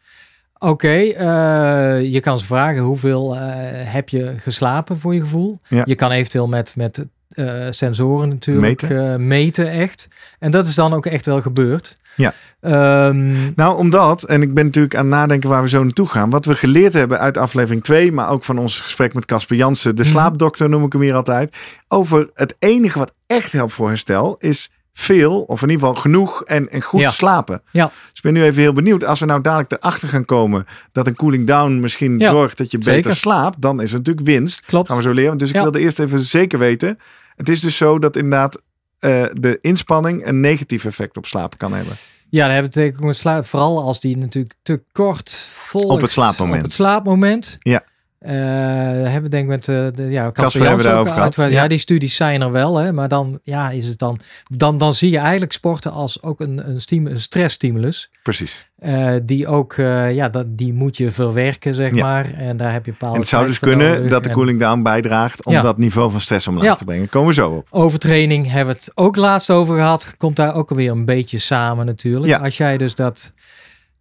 [0.58, 3.36] Oké, eh, je kan ze vragen hoeveel
[3.84, 5.60] heb je geslapen voor je gevoel.
[5.68, 5.82] Ja.
[5.86, 9.12] Je kan eventueel met, met eh, sensoren natuurlijk Meten.
[9.12, 10.08] eh, meten echt.
[10.38, 11.96] En dat is dan ook echt wel gebeurd.
[12.16, 12.32] Ja.
[12.60, 16.30] Ehm, Nou, omdat, en ik ben natuurlijk aan het nadenken waar we zo naartoe gaan.
[16.30, 19.96] Wat we geleerd hebben uit aflevering 2, maar ook van ons gesprek met Casper Jansen,
[19.96, 20.10] de Mhm.
[20.10, 21.56] slaapdokter noem ik hem hier altijd.
[21.88, 26.42] Over het enige wat echt helpt voor herstel is veel, of in ieder geval genoeg
[26.44, 27.10] en, en goed Ja.
[27.10, 27.62] slapen.
[27.70, 27.84] Ja.
[27.84, 29.04] Dus ik ben nu even heel benieuwd.
[29.04, 32.70] Als we nou dadelijk erachter gaan komen dat een cooling down misschien Ja, zorgt dat
[32.70, 33.16] je beter zeker.
[33.16, 34.60] slaapt, dan is het natuurlijk winst.
[34.66, 34.88] klopt.
[34.88, 35.38] Gaan we zo leren.
[35.38, 36.98] Dus ik wilde eerst even zeker weten.
[37.36, 38.62] Het is dus zo dat inderdaad
[38.98, 41.94] eh, de inspanning een negatief effect op slapen kan hebben.
[42.30, 45.88] Ja, dan hebben we het vooral als die natuurlijk te kort volgt.
[45.88, 46.58] Op het slaapmoment.
[46.58, 47.56] Op het slaapmoment.
[47.58, 47.84] Ja.
[48.24, 51.24] Eh, daar hebben we denk ik met eh, de ja, Casper Casper hebben daarover gehad,
[51.24, 51.62] uitgebreid- ja.
[51.62, 54.94] Ja, die studies zijn er wel, hè, maar dan ja, is het dan, dan, dan
[54.94, 58.10] zie je eigenlijk sporten als ook een, een, stimu- een stressstimulus.
[58.22, 58.68] Precies.
[58.78, 62.04] eh, die ook, eh, ja, dat, die moet je verwerken, zeg Ja.
[62.04, 62.30] maar.
[62.34, 65.44] En daar heb je bepaalde En het zou dus kunnen dat de cooling down bijdraagt
[65.44, 65.62] om Ja.
[65.62, 67.08] dat niveau van stress omlaag te brengen.
[67.08, 67.66] Komen we zo op.
[67.70, 70.14] Overtraining hebben we het ook laatst over gehad.
[70.16, 72.26] Komt daar ook alweer een beetje samen natuurlijk.
[72.26, 72.38] Ja.
[72.38, 73.32] Als jij dus dat...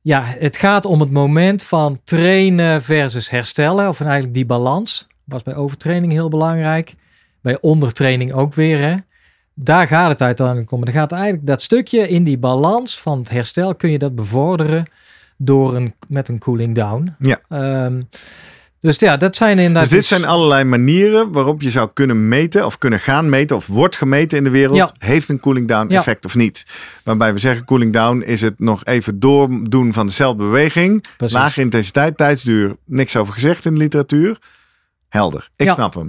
[0.03, 3.87] Ja, het gaat om het moment van trainen versus herstellen.
[3.87, 5.07] Of eigenlijk die balans.
[5.23, 6.93] Was bij overtraining heel belangrijk.
[7.41, 8.79] Bij ondertraining ook weer.
[8.79, 8.95] Hè?
[9.53, 10.83] Daar gaat het uiteindelijk om.
[10.83, 14.85] Er gaat eigenlijk dat stukje in die balans van het herstel kun je dat bevorderen
[15.37, 17.15] door een, met een cooling down.
[17.19, 17.39] Ja.
[17.49, 18.01] Ehm,
[18.83, 19.83] dus ja, dat zijn inderdaad.
[19.83, 23.67] Dus dit zijn allerlei manieren waarop je zou kunnen meten of kunnen gaan meten of
[23.67, 24.77] wordt gemeten in de wereld.
[24.77, 24.91] Ja.
[24.97, 25.97] Heeft een cooling down Ja.
[25.99, 26.63] effect of niet?
[27.03, 31.03] Waarbij we zeggen cooling down is het nog even doordoen van dezelfde beweging.
[31.17, 31.35] Precies.
[31.37, 34.37] Lage intensiteit, tijdsduur, niks over gezegd in de literatuur.
[35.09, 35.73] Helder, ik Ja.
[35.73, 36.07] snap hem.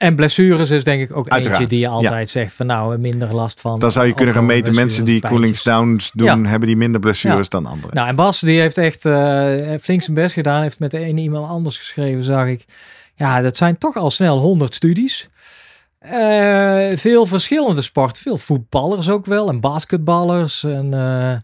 [0.00, 3.34] En blessures is denk ik ook Uiteraard, eentje die je altijd zegt van nou minder
[3.34, 3.78] last van.
[3.78, 5.74] Dan zou je kunnen gaan meten, mensen die blessures, cooling pijntjes.
[5.74, 6.48] downs doen, Ja.
[6.50, 7.60] hebben die minder blessures Ja.
[7.60, 7.94] dan anderen.
[7.94, 9.48] Nou, en Bas die heeft echt eh,
[9.80, 10.62] flink zijn best gedaan.
[10.62, 12.64] Heeft met de ene iemand anders geschreven, zag ik.
[13.14, 15.28] Ja, dat zijn toch al snel 100 studies.
[15.98, 18.22] Eh, veel verschillende sporten.
[18.22, 19.48] Veel voetballers ook wel.
[19.48, 20.64] En basketballers.
[20.64, 21.36] En eh,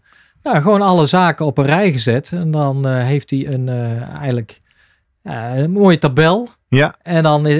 [0.53, 2.31] ja, gewoon alle zaken op een rij gezet.
[2.31, 4.59] En dan eh, heeft hij een, eh, eigenlijk
[5.27, 6.49] ja, een mooie tabel.
[6.69, 7.55] Ja, En dan, eh,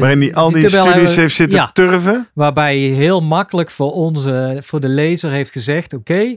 [0.00, 1.70] waarin die al die, studies we- heeft zitten ja.
[1.72, 2.28] turven.
[2.34, 6.36] Waarbij hij heel makkelijk voor onze, voor de lezer heeft gezegd: oké,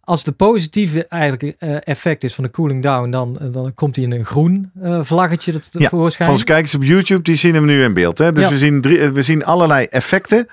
[0.00, 4.04] als de positieve eigenlijk eh, effect is van de cooling down, dan, dan komt hij
[4.04, 5.88] in een groen eh, vlaggetje dat Ja.
[5.88, 8.18] Voor onze kijkers op YouTube, die zien hem nu in beeld.
[8.18, 8.32] Hè?
[8.32, 8.50] Dus Ja.
[8.50, 10.46] we, zien drie, eh, we zien allerlei effecten.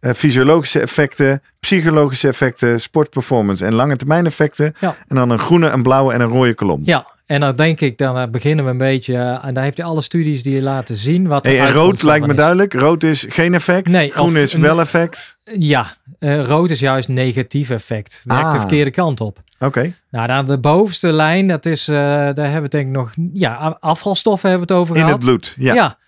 [0.00, 4.74] eh, fysiologische effecten, psychologische effecten, sportperformance en lange termijn effecten.
[4.80, 4.96] Ja.
[5.08, 6.80] En dan een groene, een blauwe en een rode kolom.
[6.84, 9.76] Ja, en dan denk ik, dan eh, beginnen we een beetje, eh, en daar heeft
[9.76, 11.26] hij alle studies die je laten zien.
[11.28, 12.38] Wat Hey, rood lijkt me is.
[12.38, 12.72] duidelijk.
[12.74, 13.88] Rood is geen effect.
[13.88, 15.36] Nee, Groen of is wel effect.
[15.58, 15.86] Ja,
[16.18, 18.22] eh, rood is juist negatief effect.
[18.24, 18.52] Werkt Ah.
[18.52, 19.42] de verkeerde kant op.
[19.58, 19.92] Oké.
[20.10, 24.48] Nou, dan de bovenste lijn, dat is, daar hebben we denk ik nog, ja, afvalstoffen
[24.50, 25.16] hebben we het over In gehad.
[25.16, 25.54] het bloed.
[25.58, 25.74] Ja.
[25.74, 25.98] Ja.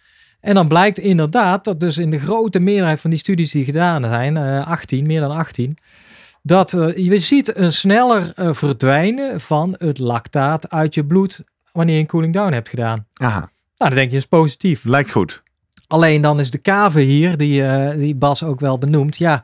[0.40, 4.02] En dan blijkt inderdaad dat dus in de grote meerderheid van die studies die gedaan
[4.02, 5.76] zijn, eh 18, meer dan 18,
[6.42, 11.94] dat eh, je ziet een sneller eh, verdwijnen van het lactaat uit je bloed wanneer
[11.94, 13.06] je een cooling down hebt gedaan.
[13.12, 13.38] Aha.
[13.76, 14.84] Nou, dan denk je is positief.
[14.84, 15.42] Lijkt goed.
[15.86, 19.42] Alleen dan is de kave hier, die, eh, die Bas ook wel benoemt, ja.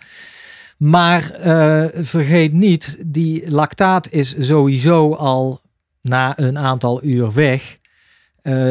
[0.77, 1.23] Maar
[1.93, 5.61] vergeet niet, die lactaat is sowieso al
[6.01, 7.77] na een aantal uur weg.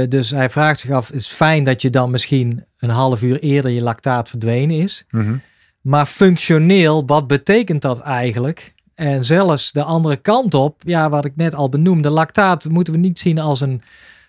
[0.09, 3.71] Dus hij vraagt zich af, is fijn dat je dan misschien een half uur eerder
[3.71, 5.05] je lactaat verdwenen is.
[5.09, 5.35] Mhm.
[5.83, 8.73] Maar functioneel, wat betekent dat eigenlijk?
[8.95, 12.99] En zelfs de andere kant op, ja, wat ik net al benoemde, lactaat moeten we
[12.99, 13.81] niet zien als een,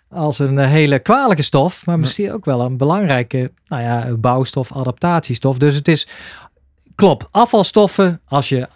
[0.09, 4.73] als een eh, hele kwalijke stof, maar misschien ook wel een belangrijke nou ja, bouwstof,
[4.73, 5.59] adaptatiestof.
[5.59, 6.07] Dus het is,
[6.95, 8.69] klopt, afvalstoffen, als je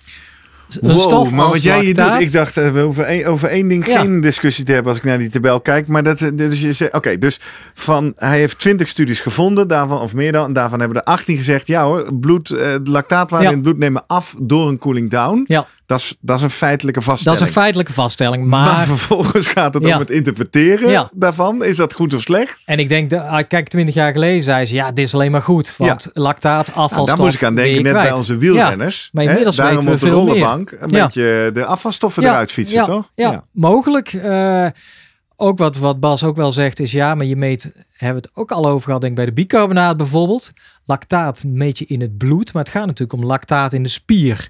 [0.80, 3.68] een Wow, maar wat jij hier doet, ik dacht eh, we over één, over één
[3.68, 4.00] ding Ja.
[4.00, 5.86] geen discussie te hebben als ik naar die tabel kijk.
[5.86, 7.40] Maar dat, eh, dus je zegt, oké, dus
[7.74, 11.36] van, hij heeft 20 studies gevonden, daarvan, of meer dan, en daarvan hebben er 18
[11.36, 13.50] gezegd, ja hoor, bloed, eh, de lactaatwaarde Ja.
[13.50, 15.44] in het bloed nemen af door een cooling down.
[15.46, 15.66] Ja.
[15.88, 17.40] Dat is, dat is een feitelijke Dat vaststelling.
[17.40, 18.86] is een feitelijke vaststelling, maar, maar...
[18.86, 19.94] vervolgens gaat het Ja.
[19.94, 21.10] om het interpreteren Ja.
[21.12, 21.64] daarvan.
[21.64, 22.62] Is dat goed of slecht?
[22.64, 25.30] En ik denk, de, ah, kijk, twintig jaar geleden zei ze, ja, dit is alleen
[25.30, 25.74] maar goed.
[25.76, 29.08] Want lactaat, Nou, afvalstof, daar moest ik aan denken, net bij onze wielrenners.
[29.12, 30.42] maar hè, inmiddels Daarom weten we op de meer.
[30.42, 33.08] rollenbank een beetje de afvalstoffen eruit fietsen, toch?
[33.14, 34.12] Ja, mogelijk.
[34.12, 34.66] Eh,
[35.36, 37.62] ook wat, wat Bas ook wel zegt is ja, maar je meet,
[37.96, 40.52] hebben we het ook al over gehad, denk ik bij de bicarbonaat bijvoorbeeld.
[40.84, 44.48] Lactaat meet je in het bloed, maar het gaat natuurlijk om lactaat in de spier.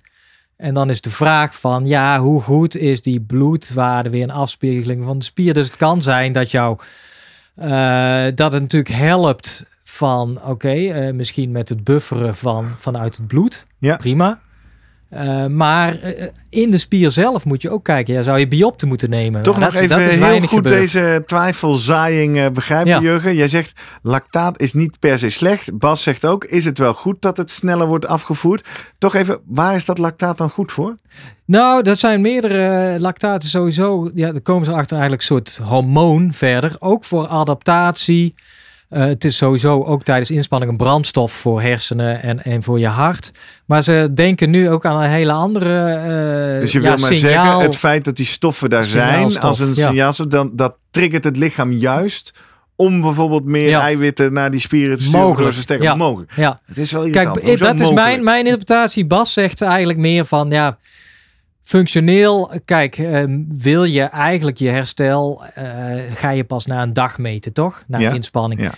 [0.58, 5.04] En dan is de vraag van, ja, hoe goed is die bloedwaarde weer een afspiegeling
[5.04, 5.54] van de spier?
[5.54, 6.78] Dus het kan zijn dat jou,
[7.54, 13.26] eh, dat het natuurlijk helpt van, oké, eh, misschien met het bufferen van, vanuit het
[13.26, 13.66] bloed.
[13.78, 13.96] Ja.
[13.96, 14.40] Prima.
[15.08, 18.14] Eh, maar eh, in de spier zelf moet je ook kijken.
[18.14, 19.42] Ja, zou je biopte moeten nemen?
[19.42, 20.74] Toch Maar nog dat, even dat is heel goed gebeurd.
[20.74, 23.00] deze twijfelzaaiing eh, begrijpen, Ja.
[23.00, 23.34] Jurgen.
[23.34, 25.78] Jij zegt, lactaat is niet per se slecht.
[25.78, 28.68] Bas zegt ook, is het wel goed dat het sneller wordt afgevoerd?
[28.98, 30.96] Toch even, waar is dat lactaat dan goed voor?
[31.44, 34.10] Nou, dat zijn meerdere lactaten sowieso.
[34.14, 36.76] Ja, daar komen ze achter eigenlijk een soort hormoon verder.
[36.78, 38.34] Ook voor adaptatie.
[38.90, 42.86] Uh, het is sowieso ook tijdens inspanning een brandstof voor hersenen en, en voor je
[42.86, 43.30] hart.
[43.66, 45.94] Maar ze denken nu ook aan een hele andere
[46.54, 47.44] uh, Dus je ja, wil maar signaal.
[47.44, 49.88] zeggen, het feit dat die stoffen daar zijn als een ja.
[49.88, 52.40] signaal, dan, dat triggert het lichaam juist
[52.76, 53.80] om bijvoorbeeld meer Ja.
[53.80, 55.20] eiwitten naar die spieren te sturen.
[55.20, 55.94] Mogelijk, ja.
[55.94, 56.32] mogelijk.
[56.36, 56.60] Ja.
[56.64, 57.42] Het is wel Kijk, irritant.
[57.42, 59.06] Hoezo dat is mijn, mijn interpretatie.
[59.06, 60.78] Bas zegt eigenlijk meer van, ja,
[61.68, 62.50] functioneel.
[62.64, 65.64] Kijk, ehm, wil je eigenlijk je herstel, eh,
[66.14, 67.82] ga je pas na een dag meten, toch?
[67.86, 68.60] Na Ja, inspanning.
[68.60, 68.72] ja.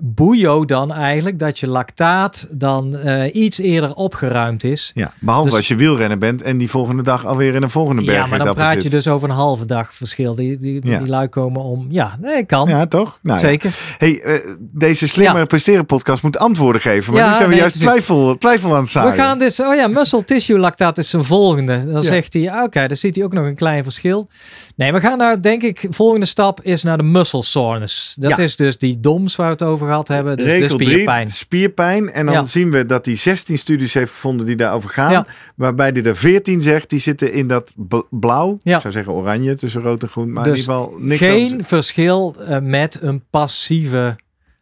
[0.00, 4.90] Boeio dan eigenlijk dat je lactaat dan eh, iets eerder opgeruimd is.
[4.94, 8.04] Ja, behalve Dus- als je wielrenner bent en die volgende dag alweer in een volgende
[8.04, 10.34] berg Ja, maar dan praat je dus over een halve dag verschil.
[10.34, 10.98] Die, die, Ja.
[10.98, 11.86] die lui komen om.
[11.90, 12.68] Ja, nee, kan.
[12.68, 13.18] Ja, toch?
[13.22, 13.46] Nou, ja.
[13.46, 13.74] Zeker.
[13.98, 15.44] Hey, eh, deze slimmer Ja.
[15.44, 17.12] presteren podcast moet antwoorden geven.
[17.12, 19.12] Maar nu zijn we nee, juist twijfel, twijfel aan het zaaien.
[19.12, 21.92] We gaan dus, oh ja, muscle tissue lactaat is zijn volgende.
[21.92, 24.28] Dan zegt hij, oké, dan ziet hij ook nog een klein verschil.
[24.76, 28.14] Nee, we gaan nou, denk ik, volgende stap is naar de muscle soreness.
[28.18, 30.36] Dat is dus die DOMS waar we het over gehad hebben.
[30.36, 31.30] Dus de Regel drie, spierpijn.
[31.30, 32.10] spierpijn.
[32.12, 32.44] En dan Ja.
[32.44, 35.10] zien we dat hij 16 studies heeft gevonden die daarover gaan.
[35.12, 35.26] Ja.
[35.56, 38.58] Waarbij hij er 14 zegt, die zitten in dat bl- blauw.
[38.62, 38.74] Ja.
[38.74, 40.32] Ik zou zeggen oranje tussen rood en groen.
[40.32, 44.16] Maar in Dus ieder geval niks Geen over- verschil eh, met een passieve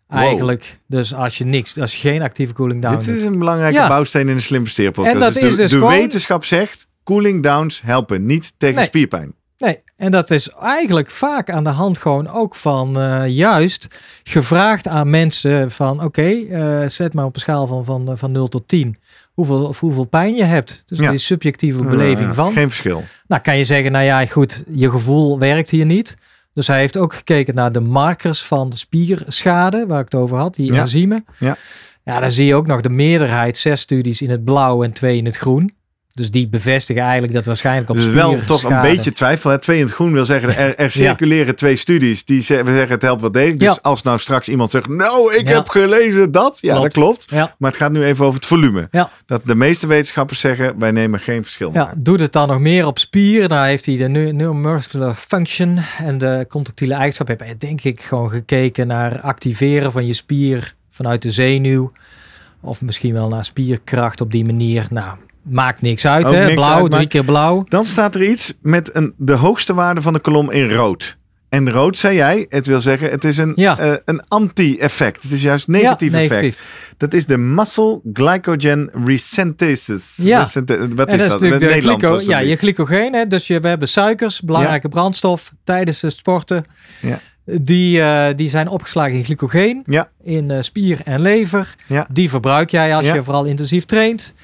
[0.09, 0.77] eigenlijk.
[0.87, 3.89] Dus als je niks, als je geen actieve cooling down Dit is een belangrijke Ja.
[3.89, 5.15] bouwsteen in de Slim Presteren podcast.
[5.15, 8.85] En dat de, is dus de gewoon- wetenschap zegt, cooling downs helpen niet tegen Nee.
[8.85, 9.35] spierpijn.
[9.59, 13.89] Nee, en dat is eigenlijk vaak aan de hand gewoon ook van eh, juist
[14.23, 18.49] gevraagd aan mensen van oké, eh, zet maar op een schaal van, van, van 0
[18.49, 18.99] tot 10
[19.33, 20.83] hoeveel, of hoeveel pijn je hebt.
[20.87, 21.11] Dus Ja.
[21.11, 22.53] die subjectieve beleving van.
[22.53, 23.05] Geen verschil.
[23.27, 26.17] Nou kan je zeggen, nou ja goed, je gevoel werkt hier niet.
[26.55, 30.55] Dus hij heeft ook gekeken naar de markers van spierschade, waar ik het over had,
[30.55, 30.81] die Ja.
[30.81, 31.25] enzymen.
[31.39, 31.57] Ja.
[32.05, 35.17] ja, dan zie je ook nog de meerderheid, zes studies in het blauw en twee
[35.17, 35.76] in het groen.
[36.17, 39.51] Dus die bevestigen eigenlijk dat waarschijnlijk op Dus wel toch een beetje twijfel.
[39.51, 39.59] Hè?
[39.59, 43.21] Twee in het groen wil zeggen, er, er circuleren twee studies die zeggen het helpt
[43.21, 43.59] wel degelijk.
[43.59, 43.79] Dus Ja.
[43.83, 45.55] als nou straks iemand zegt, nou ik Ja.
[45.55, 46.59] heb gelezen dat.
[46.61, 46.95] Ja, Klopt.
[46.95, 47.31] dat klopt.
[47.59, 48.89] Maar het gaat nu even over het volume.
[49.27, 52.87] Dat de meeste wetenschappers zeggen, wij nemen geen verschil Ja, doet het dan nog meer
[52.87, 53.49] op spieren?
[53.49, 57.29] Nou heeft hij de neu- neuromuscular function en de contractiele eigenschap.
[57.29, 61.93] Heb je denk ik gewoon gekeken naar activeren van je spier vanuit de zenuw.
[62.61, 64.87] Of misschien wel naar spierkracht op die manier.
[64.91, 65.17] Nou,
[65.49, 66.45] maakt niks uit Ook hè.
[66.45, 67.65] niks Blauw, uit, drie keer blauw.
[67.69, 71.17] Dan staat er iets met een, de hoogste waarde van de kolom in rood.
[71.49, 73.79] En rood, zei jij, het wil zeggen, het is een, Ja.
[73.79, 75.23] eh, een anti-effect.
[75.23, 76.61] Het is juist negatief ja, effect.
[76.97, 80.17] Dat is de muscle glycogen resynthesis.
[80.17, 80.39] Ja.
[80.39, 83.15] Resynth- wat En is dat is Nederlands, glyco, ja, je glycogeen.
[83.15, 83.27] Hè?
[83.27, 86.65] Dus je, we hebben suikers, belangrijke brandstof tijdens het sporten.
[87.01, 87.19] Ja.
[87.45, 89.85] Die, eh, die zijn opgeslagen in glycogeen,
[90.23, 91.75] in eh, spier en lever.
[92.11, 94.35] Die verbruik jij als je vooral intensief traint.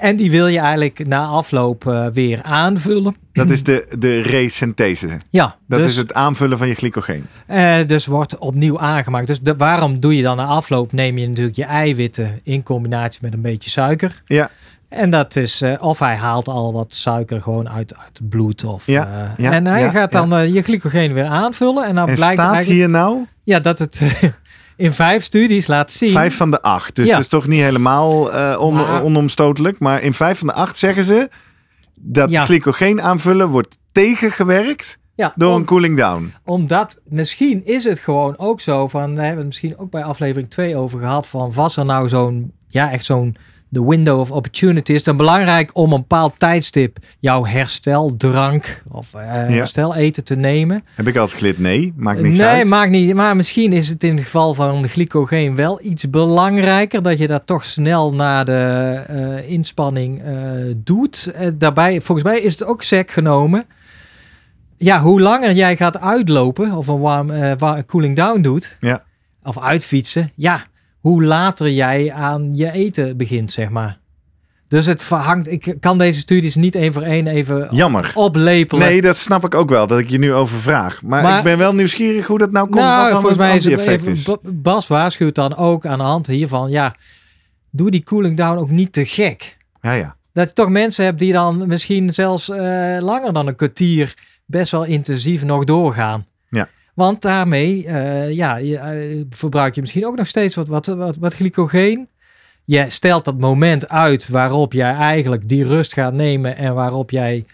[0.00, 3.14] En die wil je eigenlijk na afloop eh, weer aanvullen.
[3.32, 5.08] Dat is de, de resynthese.
[5.30, 7.26] Ja, Dat dus, is het aanvullen van je glycogeen.
[7.46, 9.26] eh, dus wordt opnieuw aangemaakt.
[9.26, 10.92] Dus de, waarom doe je dan na afloop?
[10.92, 14.22] Neem je natuurlijk je eiwitten in combinatie met een beetje suiker.
[14.26, 14.50] Ja.
[14.88, 18.64] En dat is, eh, of hij haalt al wat suiker gewoon uit, uit het bloed.
[18.64, 21.86] Of, Ja, ja, en hij ja, gaat dan je glycogeen weer aanvullen.
[21.86, 24.00] En dan En blijkt staat eigenlijk hier nou ja, dat het
[24.80, 26.10] in vijf studies laat zien.
[26.10, 26.96] vijf van de acht.
[26.96, 27.12] Dus Ja.
[27.12, 29.78] dat is toch niet helemaal eh, on- Maar- onomstotelijk.
[29.78, 31.28] Maar in vijf van de acht zeggen ze
[31.94, 32.44] dat Ja.
[32.44, 36.32] glycogeen aanvullen wordt tegengewerkt ja, door om- een cooling down.
[36.44, 40.04] Omdat misschien is het gewoon ook zo van, daar hebben we het misschien ook bij
[40.04, 43.36] aflevering 2 over gehad, van was er nou zo'n, ja echt zo'n,
[43.72, 49.22] de window of opportunity is dan belangrijk om een bepaald tijdstip jouw hersteldrank of eh
[49.32, 50.84] hersteleten te nemen.
[50.94, 51.58] Heb ik altijd geleerd?
[51.58, 52.66] Nee, maakt niks nee, uit.
[52.68, 53.14] maakt niet.
[53.14, 57.26] Maar misschien is het in het geval van de glycogeen wel iets belangrijker dat je
[57.26, 60.34] dat toch snel na de eh, inspanning eh,
[60.76, 61.32] doet.
[61.54, 63.64] Daarbij, volgens mij is het ook sec genomen.
[64.76, 69.02] Ja, hoe langer jij gaat uitlopen of een warm eh, wa- cooling down doet, Ja.
[69.42, 70.64] of uitfietsen, ja,
[71.00, 73.98] hoe later jij aan je eten begint, zeg maar.
[74.68, 75.50] Dus het verhangt.
[75.50, 78.12] Ik kan deze studies niet één voor één even Jammer.
[78.14, 78.86] oplepelen.
[78.88, 81.02] Nee, dat snap ik ook wel, dat ik je nu over vraag.
[81.02, 82.80] Maar, Maar- ik ben wel nieuwsgierig hoe dat nou komt.
[82.80, 84.22] Nou, wat volgens mij is het anti-effect even, is.
[84.42, 86.94] Ba- Bas waarschuwt dan ook aan de hand hiervan, ja,
[87.70, 89.56] doe die cooling down ook niet te gek.
[89.80, 90.16] Ja, ja.
[90.32, 92.56] Dat je toch mensen hebt die dan misschien zelfs eh,
[93.00, 94.14] langer dan een kwartier
[94.46, 96.26] best wel intensief nog doorgaan.
[96.94, 101.16] Want daarmee eh, ja, je, eh, verbruik je misschien ook nog steeds wat, wat, wat,
[101.16, 102.08] wat glycogeen.
[102.64, 107.44] Je stelt dat moment uit waarop jij eigenlijk die rust gaat nemen en waarop jij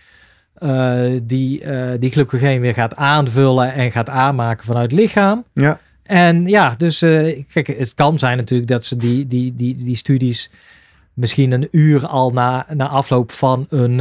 [0.55, 5.45] eh, die, eh, die glycogeen weer gaat aanvullen en gaat aanmaken vanuit het lichaam.
[5.53, 5.81] Ja.
[6.03, 6.99] En ja, dus
[7.53, 10.51] kijk, het kan zijn natuurlijk dat ze die, die, die, die studies
[11.15, 14.01] misschien een uur al na, na afloop van een,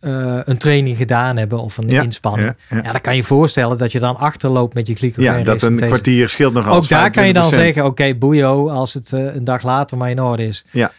[0.00, 2.54] eh, een training gedaan hebben of een Ja, inspanning.
[2.68, 2.82] Ja, Ja.
[2.84, 2.92] ja.
[2.92, 5.38] dan kan je voorstellen dat je dan achterloopt met je glycogeen.
[5.38, 8.94] ja, dat een kwartier scheelt nog Ook daar kan je dan zeggen, oké, boeio, als
[8.94, 10.64] het eh, een dag later maar in orde is.
[10.70, 10.92] Ja.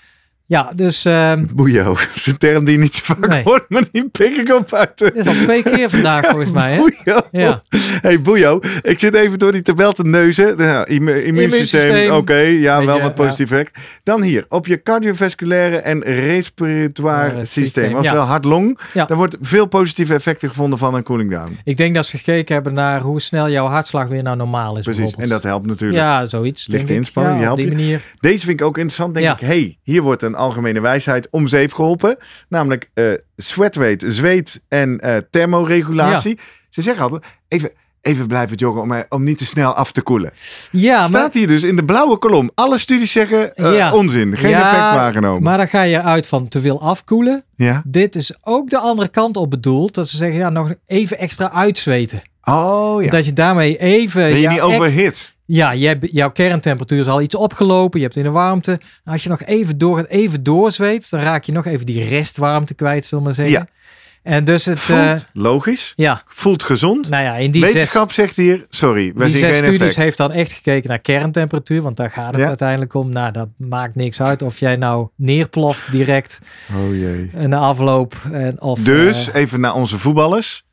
[0.51, 1.07] Ja, dus
[1.53, 3.43] Boeio, dat is een term die je niet zo vaak Nee.
[3.43, 6.71] hoort, maar die pik ik op uit dit is al twee keer vandaag volgens mij.
[6.73, 6.77] Hè?
[6.77, 7.21] Boeio.
[7.31, 7.61] Ja.
[8.01, 10.57] Hey Boeio, ik zit even door die tabel te neuzen.
[10.57, 13.77] Nou, immu- immuunsysteem, oké, ja, Weet wel je, wat positief effect.
[14.03, 18.79] Dan hier, op je cardiovasculaire en respiratoire Ja, systeem, oftewel hart-long.
[18.93, 19.05] Ja.
[19.05, 21.57] Daar wordt veel positieve effecten gevonden van een cooling down.
[21.63, 24.83] Ik denk dat ze gekeken hebben naar hoe snel jouw hartslag weer nou normaal is.
[24.83, 25.99] Precies, en dat helpt natuurlijk.
[25.99, 26.67] Ja, zoiets.
[26.67, 26.97] Lichte ik.
[26.97, 28.11] inspanning, die ja, op helpt die manier.
[28.19, 29.13] Deze vind ik ook interessant.
[29.13, 32.17] Denk ik, hey, hier wordt een algemene wijsheid om zeep geholpen.
[32.49, 32.89] Namelijk
[33.38, 36.39] sweat rate, zweet en eh, thermoregulatie.
[36.69, 40.01] Ze zeggen altijd, even, even blijven joggen om, eh, om niet te snel af te
[40.01, 40.32] koelen.
[40.71, 42.51] Ja, maar, Staat hier dus in de blauwe kolom.
[42.56, 43.93] Alle studies zeggen Ja.
[43.93, 44.38] onzin.
[44.38, 45.43] Geen Ja, effect waargenomen.
[45.43, 47.43] maar dan ga je uit van te veel afkoelen.
[47.56, 49.93] ja, Dit is ook de andere kant op bedoeld.
[49.93, 52.21] Dat ze zeggen, ja, nog even extra uitzweten.
[52.43, 53.10] Oh ja.
[53.10, 54.21] Dat je daarmee even...
[54.21, 55.34] Ben je ja, niet overhit?
[55.45, 57.99] Ja, je hebt, jouw kerntemperatuur is al iets opgelopen.
[57.99, 58.80] Je hebt in de warmte.
[59.06, 63.06] Als je nog even door even doorzweet, dan raak je nog even die restwarmte kwijt,
[63.06, 63.67] zullen we maar zeggen.
[63.67, 63.80] Ja.
[64.23, 64.80] En dus het...
[64.80, 65.93] Voelt eh, logisch.
[65.95, 67.10] ja, Voelt gezond.
[67.10, 69.82] nou ja, in die zes, Wetenschap zegt hier, sorry, wij die zien zes geen studies
[69.82, 69.95] effect.
[70.04, 71.82] heeft dan echt gekeken naar kerntemperatuur.
[71.82, 72.47] Want daar gaat het Ja.
[72.47, 73.10] uiteindelijk om.
[73.10, 76.39] Nou, dat maakt niks uit of jij nou neerploft direct
[76.75, 77.30] Oh jee.
[77.34, 78.15] een afloop.
[78.32, 80.63] En, of, Dus eh, even naar onze voetballers.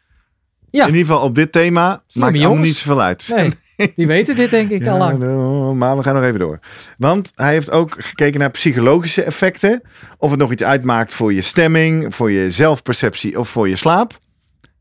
[0.71, 0.87] Ja.
[0.87, 3.33] In ieder geval op dit thema maakt allemaal niet zoveel uit.
[3.77, 5.19] nee, die weten dit denk ik Ja, al lang.
[5.19, 6.59] nou, maar we gaan nog even door.
[6.99, 9.83] Want hij heeft ook gekeken naar psychologische effecten.
[10.19, 14.19] Of het nog iets uitmaakt voor je stemming, voor je zelfperceptie of voor je slaap.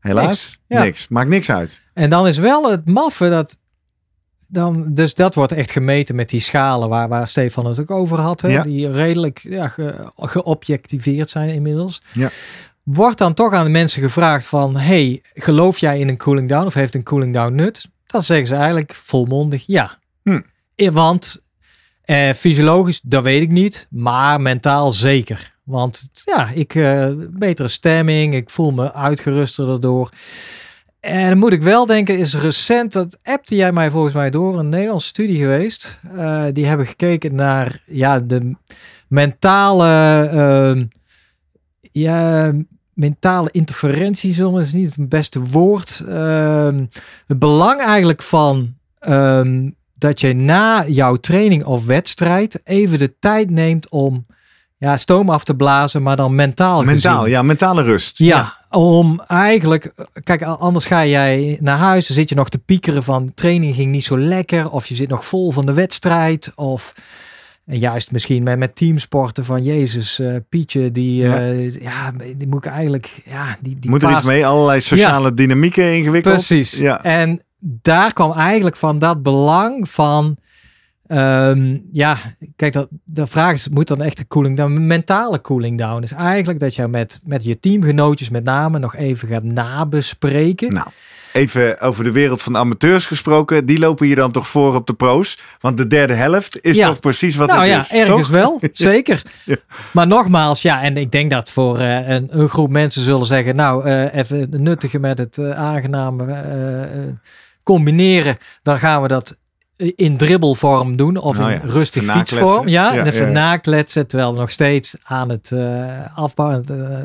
[0.00, 0.82] Helaas, Niks, ja.
[0.82, 1.08] niks.
[1.08, 1.82] Maakt niks uit.
[1.94, 3.58] En dan is wel het maffe dat.
[4.50, 8.18] Dan, dus dat wordt echt gemeten met die schalen waar, waar Stefan het ook over
[8.18, 8.40] had.
[8.40, 8.62] Hè, Ja.
[8.62, 12.02] Die redelijk ja, ge, geobjectiveerd zijn inmiddels.
[12.12, 12.28] Ja.
[12.92, 14.76] Wordt dan toch aan de mensen gevraagd van...
[14.76, 17.88] Hey, geloof jij in een cooling down of heeft een cooling down nut?
[18.06, 19.98] Dan zeggen ze eigenlijk volmondig ja.
[20.22, 20.40] Hm.
[20.74, 21.40] Eh, Want
[22.02, 23.86] eh, fysiologisch, dat weet ik niet.
[23.90, 25.54] Maar mentaal zeker.
[25.64, 28.34] Want ja, ik eh betere stemming.
[28.34, 30.10] Ik voel me uitgeruster erdoor.
[31.00, 34.58] En dan moet ik wel denken, is recent, dat appte jij mij volgens mij door,
[34.58, 36.00] een Nederlandse studie geweest.
[36.16, 38.56] Eh, die hebben gekeken naar ja, de
[39.08, 40.84] mentale, ehm,
[41.92, 42.52] ja,
[42.98, 46.02] mentale interferentie, we- is niet het beste woord.
[46.08, 46.84] Ehm,
[47.26, 53.50] het belang eigenlijk van ehm, dat je na jouw training of wedstrijd even de tijd
[53.50, 54.26] neemt om
[54.76, 57.30] ja, stoom af te blazen, maar dan mentaal Mentaal, gezien.
[57.30, 58.18] ja, mentale rust.
[58.18, 59.92] Ja, om eigenlijk,
[60.24, 63.90] kijk, anders ga jij naar huis, dan zit je nog te piekeren van training ging
[63.92, 66.94] niet zo lekker, of je zit nog vol van de wedstrijd, of
[67.68, 71.36] en juist misschien met, met teamsporten van Jezus, eh, Pietje, die, Ja.
[71.36, 71.70] ja.
[71.80, 74.46] ja, die moet ik eigenlijk, ja, die, die Moet er iets mee?
[74.46, 76.34] Allerlei sociale dynamieken ingewikkeld.
[76.34, 76.78] Precies.
[76.78, 77.02] Ja.
[77.04, 80.36] En daar kwam eigenlijk van dat belang van.
[81.06, 82.16] ehm, ja,
[82.56, 84.86] kijk, dat, de vraag is: moet dan echt een cooling down?
[84.86, 89.28] Mentale cooling down is eigenlijk dat je met, met je teamgenootjes met name nog even
[89.28, 90.72] gaat nabespreken.
[90.72, 90.86] Nou,
[91.32, 93.66] even over de wereld van amateurs gesproken.
[93.66, 95.38] Die lopen hier dan toch voor op de pro's.
[95.60, 96.88] Want de derde helft is Ja.
[96.88, 97.92] toch precies wat nou het ja, is.
[97.92, 98.28] ergens toch?
[98.28, 99.22] wel, zeker.
[99.44, 99.56] Ja.
[99.92, 103.56] Maar nogmaals, ja, en ik denk dat voor eh, een, een groep mensen zullen zeggen:
[103.56, 106.26] Nou, eh, even nuttige met het eh, aangename
[107.62, 109.36] combineren, dan gaan we dat
[109.96, 112.68] in dribbelvorm doen of Nou in ja, rustig fietsvorm.
[112.68, 116.64] Ja, Ja, en even ja, nakletsen, terwijl we nog steeds aan het eh, afbouwen,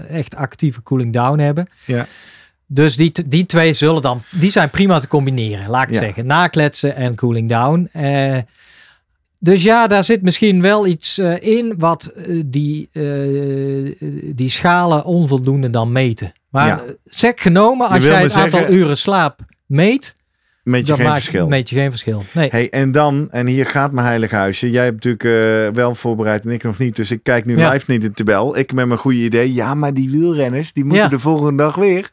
[0.10, 1.68] echt actieve cooling down hebben.
[1.86, 2.06] Ja.
[2.74, 6.00] Dus die, die twee zullen dan, die zijn prima te combineren, laat ik Ja.
[6.00, 6.26] zeggen.
[6.26, 7.90] Nakletsen en cooling down.
[7.92, 8.38] Eh,
[9.40, 12.90] dus ja, daar zit misschien wel iets eh, in wat eh, die,
[14.36, 16.34] die schalen onvoldoende dan meten.
[16.50, 16.82] Maar Ja.
[17.06, 20.16] sec genomen, als jij het aantal uren slaap meet,
[20.64, 21.48] Meet je geen maakt, verschil.
[21.48, 22.24] meet je geen verschil.
[22.32, 22.50] Nee.
[22.52, 24.70] Hey, en dan, en hier gaat mijn heilige huisje.
[24.70, 26.96] Jij hebt natuurlijk eh, wel voorbereid en ik nog niet.
[26.96, 27.72] Dus ik kijk nu Ja.
[27.72, 28.58] live niet in de tabel.
[28.58, 29.54] Ik met mijn goede idee.
[29.54, 31.10] Ja, maar die wielrenners, die moeten Ja.
[31.10, 32.10] de volgende dag weer.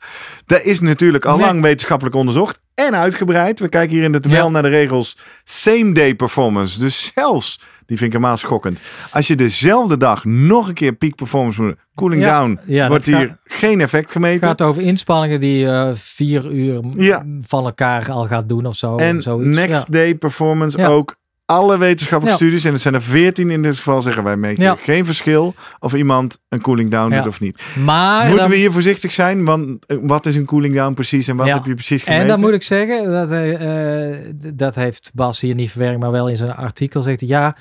[0.47, 1.47] Dat is natuurlijk al Nee.
[1.47, 2.61] lang wetenschappelijk onderzocht.
[2.75, 3.61] En uitgebreid.
[3.61, 4.49] We kijken hier in de tabel Ja.
[4.49, 5.19] naar de regels.
[5.45, 6.79] Same day performance.
[6.79, 7.61] Dus zelfs,
[7.91, 8.81] die vind ik helemaal schokkend.
[9.13, 11.75] Als je dezelfde dag nog een keer peak performance moet.
[11.95, 12.39] Cooling Ja.
[12.41, 12.59] down.
[12.67, 14.47] Ja, wordt hier gaat- geen effect Het gemeten.
[14.49, 17.25] gaat over inspanningen die je vier uur Ja.
[17.41, 18.97] van elkaar al gaat doen of zo.
[18.97, 19.57] En zoiets.
[19.59, 21.17] next day performance ook.
[21.51, 22.47] Alle wetenschappelijke Ja.
[22.49, 24.75] studies, en het zijn er veertien in dit geval, zeggen wij meten Ja.
[24.77, 27.17] geen verschil of iemand een cooling down Ja.
[27.23, 27.61] doet of niet.
[27.85, 29.45] Maar Moeten dan- we hier voorzichtig zijn?
[29.45, 32.23] Want eh, wat is een cooling down precies en wat heb je precies gemeten?
[32.23, 36.29] En dan moet ik zeggen, dat, eh, dat heeft Bas hier niet verwerkt, maar wel
[36.29, 37.57] in zijn artikel zegt hij, ja,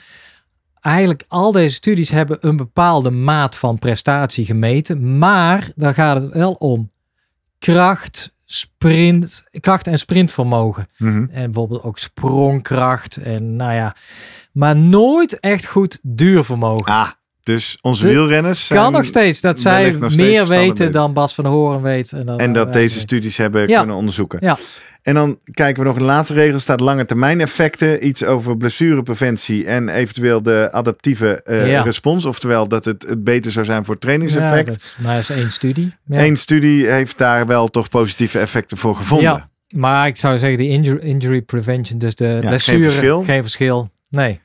[0.81, 6.33] eigenlijk al deze studies hebben een bepaalde maat van prestatie gemeten, maar dan gaat het
[6.33, 6.91] wel om
[7.59, 10.87] kracht, sprint, kracht en sprintvermogen.
[10.97, 11.25] Mhm.
[11.31, 13.95] En bijvoorbeeld ook sprongkracht en nou ja,
[14.51, 16.93] maar nooit echt goed duurvermogen.
[16.93, 17.09] Ah,
[17.43, 20.89] dus onze De- wielrenners zijn, kan nog steeds dat zij meer weten bezig.
[20.89, 22.11] dan Bas van Hoorn weet.
[22.11, 23.77] En, dan, en dat wij deze studies hebben Ja.
[23.77, 24.39] kunnen onderzoeken.
[24.41, 24.57] Ja.
[25.09, 28.57] En dan kijken we nog in de laatste regel staat lange termijn effecten, iets over
[28.57, 31.81] blessurepreventie en eventueel de adaptieve eh, Ja.
[31.81, 34.65] respons, oftewel dat het, het beter zou zijn voor het Ja, trainingseffect.
[34.67, 35.93] dat is, maar dat is één studie.
[36.05, 36.23] Ja.
[36.23, 39.27] Eén studie heeft daar wel toch positieve effecten voor gevonden.
[39.29, 43.23] Ja, maar ik zou zeggen, de injury, injury prevention, dus de geen blessure, verschil.
[43.23, 43.89] Geen verschil.
[44.09, 44.39] Nee.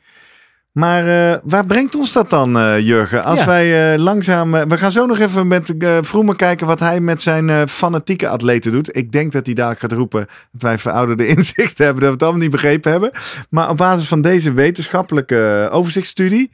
[0.74, 3.24] Maar eh, waar brengt ons dat dan, eh, Jurgen?
[3.24, 3.46] Als Ja.
[3.46, 4.50] wij eh, langzaam...
[4.50, 8.96] we gaan zo nog even met Vroemen kijken wat hij met zijn fanatieke atleten doet.
[8.96, 12.22] Ik denk dat hij dadelijk gaat roepen dat wij verouderde inzichten hebben, dat we het
[12.22, 13.10] allemaal niet begrepen hebben.
[13.50, 16.50] Maar op basis van deze wetenschappelijke overzichtsstudie...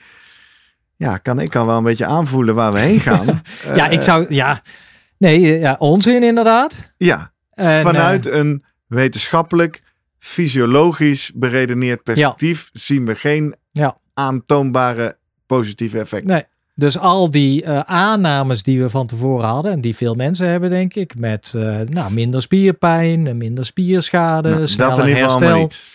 [0.96, 3.42] Ja, kan ik al wel een beetje aanvoelen waar we heen gaan.
[3.74, 4.62] ja, ik zou, ja.
[5.18, 6.92] Nee, ja, onzin inderdaad.
[6.96, 9.80] Ja, En, vanuit een wetenschappelijk,
[10.18, 13.98] fysiologisch beredeneerd perspectief zien we geen Ja.
[14.20, 15.16] Aantoonbare
[15.46, 16.28] positieve effecten.
[16.30, 16.44] Nee.
[16.74, 20.70] Dus al die eh, aannames die we van tevoren hadden, en die veel mensen hebben,
[20.70, 25.22] denk ik, met eh, nou, minder spierpijn, en minder spierschade, Nou, dat sneller in ieder
[25.22, 25.90] herstel, allemaal niet.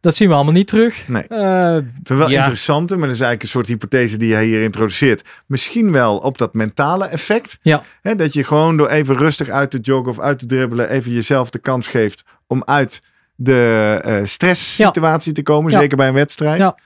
[0.00, 1.08] dat zien we allemaal niet terug.
[1.08, 1.22] Nee.
[1.22, 2.38] Eh, Ik vind wel Ja.
[2.38, 5.22] interessant, maar dat is eigenlijk een soort hypothese die jij hier introduceert.
[5.46, 7.58] Misschien wel op dat mentale effect.
[7.62, 7.82] Ja.
[8.02, 11.12] Hè, dat je gewoon door even rustig uit te joggen of uit te dribbelen, even
[11.12, 13.00] jezelf de kans geeft om uit
[13.36, 15.72] de eh stresssituatie te komen.
[15.72, 16.60] Zeker bij een wedstrijd.
[16.60, 16.76] Ja.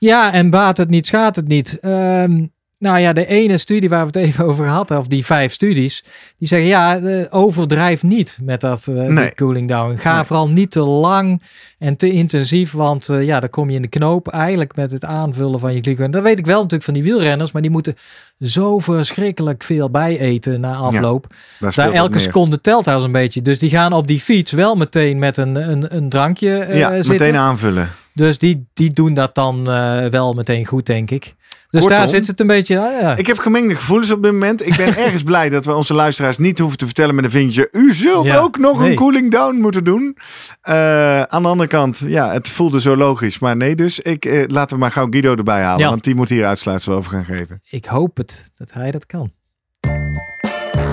[0.00, 1.78] Ja, en baat het niet, schaadt het niet.
[1.80, 2.46] Ehm,
[2.78, 6.04] nou ja, de ene studie waar we het even over hadden, of die vijf studies,
[6.38, 9.34] die zeggen ja, overdrijf niet met dat eh, Nee.
[9.34, 9.96] cooling down.
[9.96, 10.24] Ga Nee.
[10.24, 11.42] vooral niet te lang
[11.78, 15.04] en te intensief, want eh, ja, dan kom je in de knoop eigenlijk met het
[15.04, 16.10] aanvullen van je glycogeen.
[16.10, 17.96] Dat weet ik wel natuurlijk van die wielrenners, maar die moeten
[18.40, 21.26] zo verschrikkelijk veel bijeten na afloop.
[21.74, 23.42] Daar elke seconde telt daar zo'n beetje.
[23.42, 26.90] Dus die gaan op die fiets wel meteen met een, een, een drankje eh, Ja,
[26.94, 27.12] zitten.
[27.12, 27.88] meteen aanvullen.
[28.14, 31.34] Dus die, die doen dat dan eh, wel meteen goed, denk ik.
[31.70, 32.78] Dus Kortom, daar zit het een beetje.
[32.78, 33.16] ah, ja.
[33.16, 34.66] Ik heb gemengde gevoelens op dit moment.
[34.66, 37.68] Ik ben ergens blij dat we onze luisteraars niet hoeven te vertellen met een vinkje.
[37.70, 40.16] U zult Ja, ook nog een cooling down moeten doen.
[40.62, 43.38] Eh, aan de andere kant, ja, het voelde zo logisch.
[43.38, 45.84] Maar nee, dus ik, eh, laten we maar gauw Guido erbij halen.
[45.84, 45.90] Ja.
[45.90, 47.60] Want die moet hier uitsluitsel over gaan geven.
[47.70, 49.32] Ik hoop het dat hij dat kan.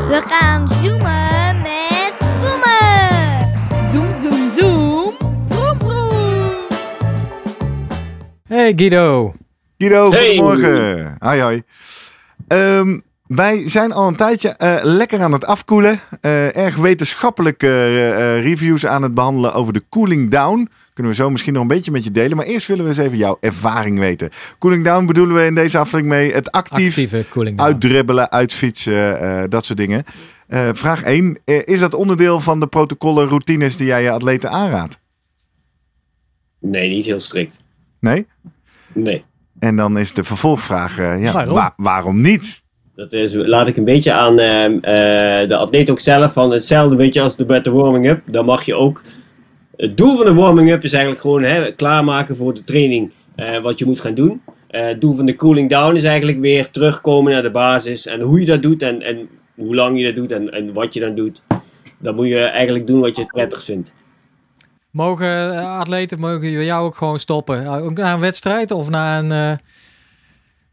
[0.08, 3.92] We gaan zoomen met zoomen.
[3.92, 4.47] Zoom, zoom, zoom.
[8.48, 9.34] Hey Guido.
[9.78, 10.28] Guido, Hey.
[10.38, 11.16] goedemorgen.
[11.20, 11.62] Hoi, hoi.
[12.48, 16.00] Ehm, wij zijn al een tijdje eh, lekker aan het afkoelen.
[16.22, 20.70] Eh, erg wetenschappelijke eh, reviews aan het behandelen over de cooling down.
[20.94, 22.38] Kunnen we zo misschien nog een beetje met je delen.
[22.38, 24.30] Maar eerst willen we eens even jouw ervaring weten.
[24.60, 27.70] Cooling down bedoelen we in deze aflevering mee het actief Actieve cooling down.
[27.70, 30.04] uitdribbelen, uitfietsen, eh, dat soort dingen.
[30.48, 31.38] Eh, vraag 1.
[31.46, 35.00] is dat onderdeel van de protocollen, routines die jij je atleten aanraadt?
[36.60, 37.60] Nee, niet heel strikt.
[38.00, 38.26] Nee?
[38.94, 39.24] Nee.
[39.60, 41.54] En dan is de vervolgvraag, eh, ja, Waarom?
[41.54, 42.62] wa- waarom niet?
[42.96, 46.96] Dat is, laat ik een beetje aan ehm, eh, de atleet ook zelf van hetzelfde
[46.96, 48.22] beetje als de, met de warming-up.
[48.26, 49.02] Dan mag je ook.
[49.76, 53.80] Het doel van de warming-up is eigenlijk gewoon hè, klaarmaken voor de training eh, wat
[53.80, 54.42] je moet gaan doen.
[54.68, 58.08] Eh, het doel van de cooling down is eigenlijk weer terugkomen naar de basis.
[58.08, 60.94] En hoe je dat doet en, en hoe lang je dat doet en, en wat
[60.94, 61.42] je dan doet.
[62.00, 63.94] Dan moet je eigenlijk doen wat je het prettig vindt.
[64.98, 67.64] Mogen eh, atleten mogen jou ook gewoon stoppen?
[67.64, 69.60] Eh, Ook na een wedstrijd of na een.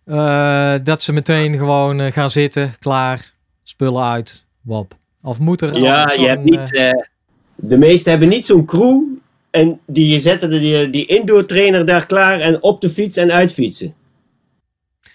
[0.05, 3.31] eh, dat ze meteen gewoon gaan zitten, klaar,
[3.62, 4.95] spullen uit, wap.
[5.22, 5.79] Of moet er.
[5.79, 6.70] Ja, je hebt niet.
[7.55, 9.03] de meesten hebben niet zo'n crew.
[9.51, 13.33] En die zetten de, die, die indoor trainer daar klaar en op de fiets en
[13.33, 13.95] uitfietsen.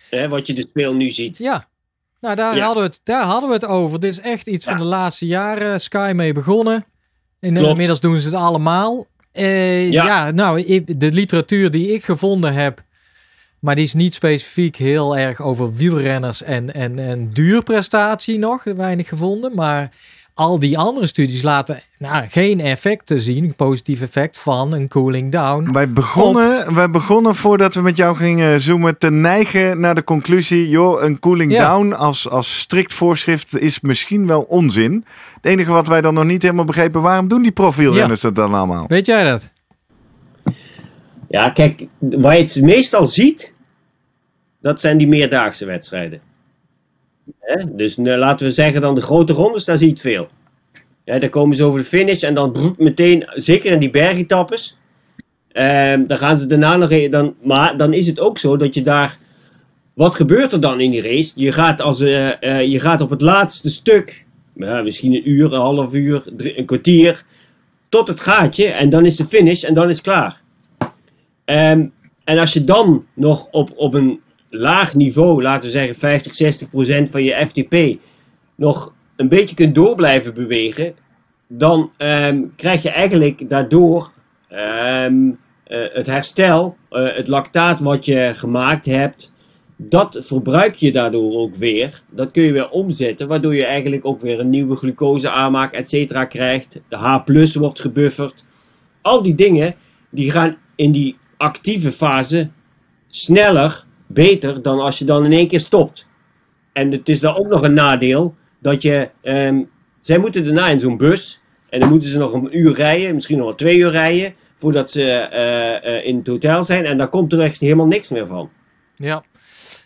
[0.09, 1.37] Hè, wat je dus veel nu ziet.
[1.37, 1.67] Ja.
[2.21, 2.65] Nou, daar, Ja.
[2.65, 3.99] Hadden we het, daar hadden we het over.
[3.99, 5.81] Dit is echt iets van de laatste jaren.
[5.81, 6.85] Sky mee begonnen.
[7.39, 7.69] En Klopt.
[7.69, 9.05] inmiddels doen ze het allemaal.
[9.31, 10.05] Eh, ja.
[10.05, 10.31] Ja.
[10.31, 12.83] nou, ik- de literatuur die ik gevonden heb,
[13.59, 19.07] maar die is niet specifiek heel erg over wielrenners en, en, en duurprestatie nog, weinig
[19.07, 19.55] gevonden.
[19.55, 19.91] Maar
[20.39, 25.31] al die andere studies laten nou, geen effecten zien, een positief effect van een cooling
[25.31, 25.71] down.
[25.71, 30.69] Wij begonnen, wij begonnen voordat we met jou gingen zoomen te neigen naar de conclusie,
[30.69, 31.69] joh, een cooling Ja.
[31.69, 35.05] down als, als strikt voorschrift is misschien wel onzin.
[35.35, 38.53] Het enige wat wij dan nog niet helemaal begrepen, waarom doen die profielrenners dat dan
[38.53, 38.85] allemaal?
[38.87, 39.51] Weet jij dat?
[41.29, 43.53] Ja, kijk, waar je het meestal ziet,
[44.61, 46.28] dat zijn die meerdaagse wedstrijden.
[47.39, 47.75] Hè?
[47.75, 50.27] Dus nou, laten we zeggen dan de grote rondes, daar zie je het veel.
[51.03, 54.77] Ja, daar komen ze over de finish en dan meteen, zeker in die bergetappes,
[55.51, 58.81] ehm, dan gaan ze daarna nog dan, maar dan is het ook zo dat je
[58.81, 59.17] daar,
[59.93, 61.31] wat gebeurt er dan in die race?
[61.35, 64.25] Je gaat, als, eh, eh, je gaat op het laatste stuk,
[64.83, 67.23] misschien een uur, een half uur, een kwartier,
[67.89, 70.41] tot het gaatje en dan is de finish en dan is het klaar.
[71.45, 71.85] Ehm,
[72.23, 74.19] en als je dan nog op, op een
[74.49, 78.01] laag niveau, laten we zeggen 50, 60 procent van je FTP,
[78.55, 80.93] nog een beetje kunt door blijven bewegen,
[81.47, 84.11] dan ehm, krijg je eigenlijk daardoor
[84.47, 85.29] ehm,
[85.63, 89.31] eh, het herstel, eh, het lactaat wat je gemaakt hebt,
[89.81, 92.01] dat verbruik je daardoor ook weer.
[92.09, 95.89] Dat kun je weer omzetten, waardoor je eigenlijk ook weer een nieuwe glucose aanmaak, et
[95.89, 96.81] cetera, krijgt.
[96.87, 97.19] De H
[97.53, 98.43] wordt gebufferd.
[99.01, 99.75] Al die dingen,
[100.09, 102.49] die gaan in die actieve fase
[103.07, 103.83] sneller,
[104.13, 106.07] beter dan als je dan in één keer stopt.
[106.73, 109.61] En het is dan ook nog een nadeel dat je, ehm,
[110.01, 113.37] zij moeten daarna in zo'n bus en dan moeten ze nog een uur rijden, misschien
[113.37, 117.07] nog wel twee uur rijden, voordat ze eh, eh, in het hotel zijn en daar
[117.09, 118.49] komt er echt helemaal niks meer van.
[118.95, 119.23] Ja.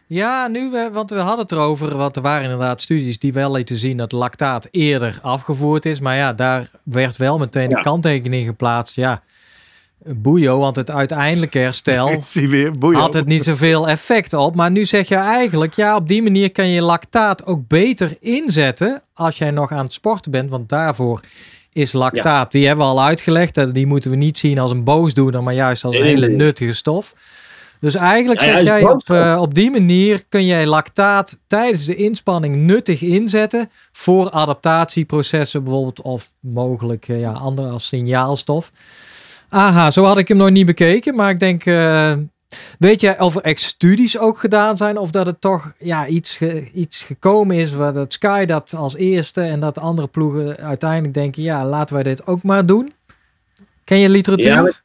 [0.08, 3.78] Ja, nu, want we hadden het erover, want er waren inderdaad studies die wel lieten
[3.78, 6.00] zien dat lactaat eerder afgevoerd is.
[6.00, 7.76] Maar ja, daar werd wel meteen Ja.
[7.76, 8.96] de kanttekening geplaatst.
[8.96, 9.24] Ja,
[10.06, 14.56] boeio, want het uiteindelijke herstel weer, had het niet zoveel effect op.
[14.56, 19.02] Maar nu zeg je eigenlijk, ja, op die manier kan je lactaat ook beter inzetten
[19.14, 20.50] als jij nog aan het sporten bent.
[20.50, 21.22] Want daarvoor
[21.74, 23.74] is lactaat, die hebben we al uitgelegd.
[23.74, 27.14] Die moeten we niet zien als een boosdoener, maar juist als een hele nuttige stof.
[27.84, 31.96] Dus eigenlijk Ja, zeg jij op, eh, op die manier kun jij lactaat tijdens de
[31.96, 38.72] inspanning nuttig inzetten voor adaptatieprocessen bijvoorbeeld of mogelijk eh, ja, andere als signaalstof.
[39.54, 42.14] Aha, zo had ik hem nog niet bekeken, maar ik denk, eh,
[42.80, 46.40] weet jij of er echt studies ook gedaan zijn of dat het toch ja, iets,
[46.74, 51.44] iets gekomen is waar dat Sky dat als eerste en dat andere ploegen uiteindelijk denken,
[51.44, 52.94] ja, laten wij dit ook maar doen.
[53.84, 54.82] Ken je literatuur?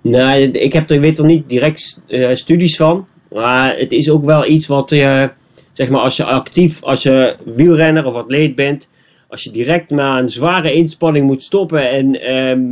[0.00, 3.06] Ja, ik heb er, weet er niet direct eh, studies van.
[3.30, 5.24] Maar het is ook wel iets wat, eh,
[5.72, 8.90] zeg maar, als je actief, als je wielrenner of atleet bent,
[9.28, 12.62] als je direct na een zware inspanning moet stoppen en ehm,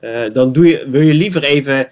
[0.00, 1.88] eh, dan doe je, wil je liever even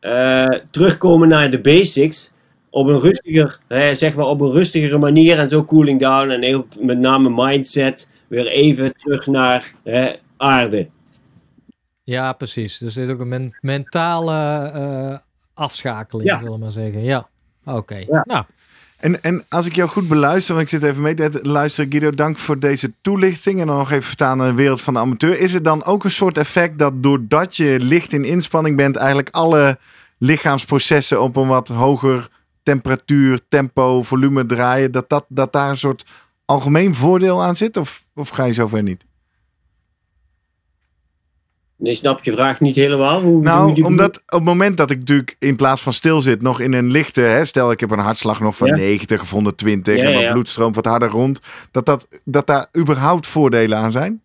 [0.00, 2.32] eh, terugkomen naar de basics
[2.70, 6.42] op een rustiger, hè, zeg maar, op een rustigere manier en zo cooling down en
[6.42, 10.86] heel, met name mindset weer even terug naar hè, aarde.
[12.04, 12.78] Ja, precies.
[12.78, 14.34] Dus dit is ook een men- mentale
[14.72, 15.18] eh,
[15.54, 16.38] afschakeling, Ja.
[16.38, 17.02] zullen we maar zeggen.
[17.02, 17.28] Ja,
[17.64, 17.96] oké.
[17.96, 18.22] Ja.
[18.26, 18.44] Nou,
[18.96, 22.10] En, en als ik jou goed beluister, want ik zit even mee te luisteren, Guido,
[22.10, 23.60] dank voor deze toelichting.
[23.60, 25.38] En dan nog even verstaan naar de wereld van de amateur.
[25.38, 29.28] Is het dan ook een soort effect dat doordat je licht in inspanning bent, eigenlijk
[29.30, 29.78] alle
[30.18, 32.28] lichaamsprocessen op een wat hoger
[32.62, 36.04] temperatuur, tempo, volume draaien, dat, dat, dat daar een soort
[36.44, 37.76] algemeen voordeel aan zit?
[37.76, 39.04] Of, of ga je zover niet?
[41.78, 43.20] Nee, snap je vraag niet helemaal?
[43.20, 46.60] Hoe, Nou, omdat op het moment dat ik natuurlijk in plaats van stil zit, nog
[46.60, 48.74] in een lichte, hè, stel ik heb een hartslag nog van Ja.
[48.74, 50.32] 90 of 120 Ja, en mijn ja.
[50.32, 54.22] bloed stroomt wat harder rond, dat, dat, dat daar überhaupt voordelen aan zijn?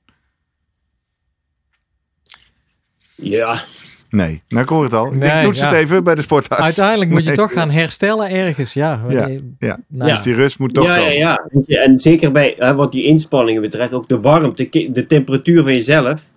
[3.15, 3.63] Ja,
[4.11, 5.13] Nee, nou ik hoor het al.
[5.13, 5.65] ik toets ja.
[5.67, 6.63] het even bij de sportarts.
[6.63, 8.73] uiteindelijk moet je toch gaan herstellen ergens.
[8.73, 9.27] Ja, Ja.
[9.27, 10.05] Nou, Ja.
[10.05, 11.63] Dus die rust moet toch ja, ja, komen.
[11.67, 11.81] ja.
[11.81, 16.29] En zeker bij hè, wat die inspanningen betreft, ook de warmte, de temperatuur van jezelf.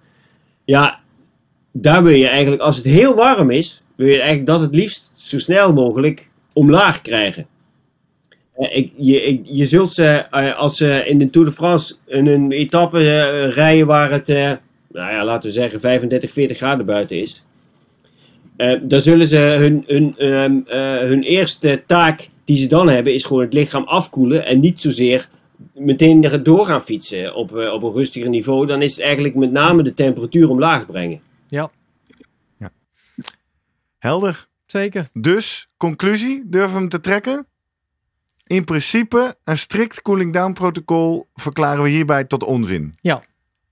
[0.65, 1.01] Ja,
[1.77, 5.13] daar wil je eigenlijk, als het heel warm is, wil je eigenlijk dat het liefst
[5.15, 7.47] zo snel mogelijk omlaag krijgen.
[8.55, 12.27] Eh, Ik, je, je zult ze, eh, als ze in de Tour de France in
[12.27, 17.21] een etappe eh, rijden waar het, nou ja, laten we zeggen 35, 40 graden buiten
[17.21, 17.45] is.
[18.83, 23.25] Dan zullen ze hun, hun, ehm, eh, hun eerste taak die ze dan hebben, is
[23.25, 25.29] gewoon het lichaam afkoelen en niet zozeer
[25.75, 28.67] meteen door gaan fietsen op, op een rustiger niveau.
[28.67, 31.21] Dan is het eigenlijk met name de temperatuur omlaag brengen.
[34.05, 34.49] Helder.
[34.67, 35.09] zeker.
[35.13, 37.47] Dus, conclusie, durven we hem te trekken?
[38.47, 42.95] In principe, een strikt cooling down protocol verklaren we hierbij tot onzin.
[43.01, 43.23] Ja.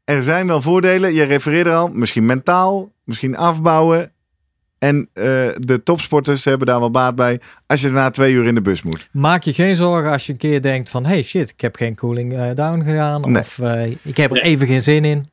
[0.05, 4.13] Er zijn wel voordelen, je refereerde al, misschien mentaal, misschien afbouwen.
[4.79, 5.25] En eh,
[5.55, 8.83] de topsporters hebben daar wel baat bij als je daarna twee uur in de bus
[8.83, 9.09] moet.
[9.13, 11.05] Maak je geen zorgen als je een keer denkt van...
[11.05, 13.31] hey shit, ik heb geen cooling eh, down gedaan.
[13.33, 13.41] Nee.
[13.41, 15.31] Of eh, ik heb er even geen zin in.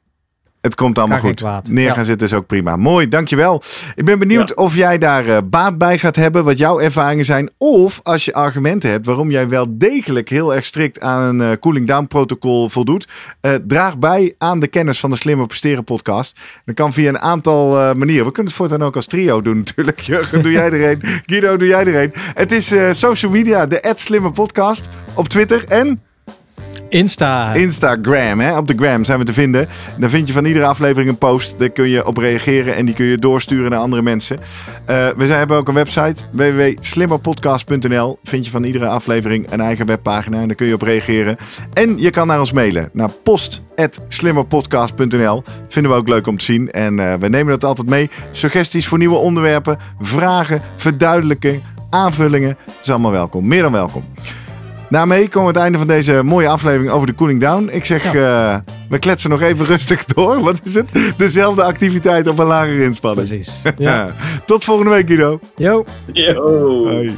[0.61, 1.43] Het komt allemaal goed.
[1.69, 1.93] Neer Ja.
[1.93, 2.75] gaan zitten is ook prima.
[2.75, 3.61] Mooi, dankjewel.
[3.95, 4.55] Ik ben benieuwd Ja.
[4.63, 7.49] of jij daar eh, baat bij gaat hebben, wat jouw ervaringen zijn.
[7.57, 11.57] Of als je argumenten hebt waarom jij wel degelijk heel erg strikt aan een eh,
[11.59, 13.07] cooling down protocol voldoet.
[13.41, 16.39] eh, draag bij aan de kennis van de Slimmer Presteren podcast.
[16.65, 18.25] Dat kan via een aantal eh, manieren.
[18.25, 19.99] We kunnen het voortaan ook als trio doen natuurlijk.
[20.09, 21.01] Jurgen, doe jij er een.
[21.25, 22.11] Guido, doe jij er een.
[22.15, 26.01] Het is eh, social media, de Slimmer podcast op Twitter en...
[26.89, 27.53] Insta.
[27.53, 28.57] Instagram, hè?
[28.57, 29.67] op de gram zijn we te vinden.
[29.97, 31.59] Dan vind je van iedere aflevering een post.
[31.59, 34.39] Daar kun je op reageren en die kun je doorsturen naar andere mensen.
[34.85, 38.19] Eh, we zijn, hebben ook een website, www.slimmerpodcast.nl.
[38.23, 41.37] Vind je van iedere aflevering een eigen webpagina en daar kun je op reageren.
[41.73, 45.43] En je kan naar ons mailen, naar post.slimmerpodcast.nl.
[45.67, 48.09] Vinden we ook leuk om te zien en eh, we nemen dat altijd mee.
[48.31, 52.57] Suggesties voor nieuwe onderwerpen, vragen, verduidelijking, aanvullingen.
[52.65, 54.03] Het is allemaal welkom, meer dan welkom.
[54.89, 57.69] Daarmee komen we aan het einde van deze mooie aflevering over de cooling down.
[57.71, 58.57] Ik zeg, eh,
[58.89, 60.41] we kletsen nog even rustig door.
[60.43, 60.89] Wat is het?
[61.17, 63.27] Dezelfde activiteit op een lagere inspanning.
[63.27, 63.53] Precies.
[63.77, 64.09] Ja.
[64.45, 65.39] Tot volgende week, Guido.
[65.55, 65.85] Yo.
[66.13, 66.33] Yo.
[66.87, 67.17] Hoi.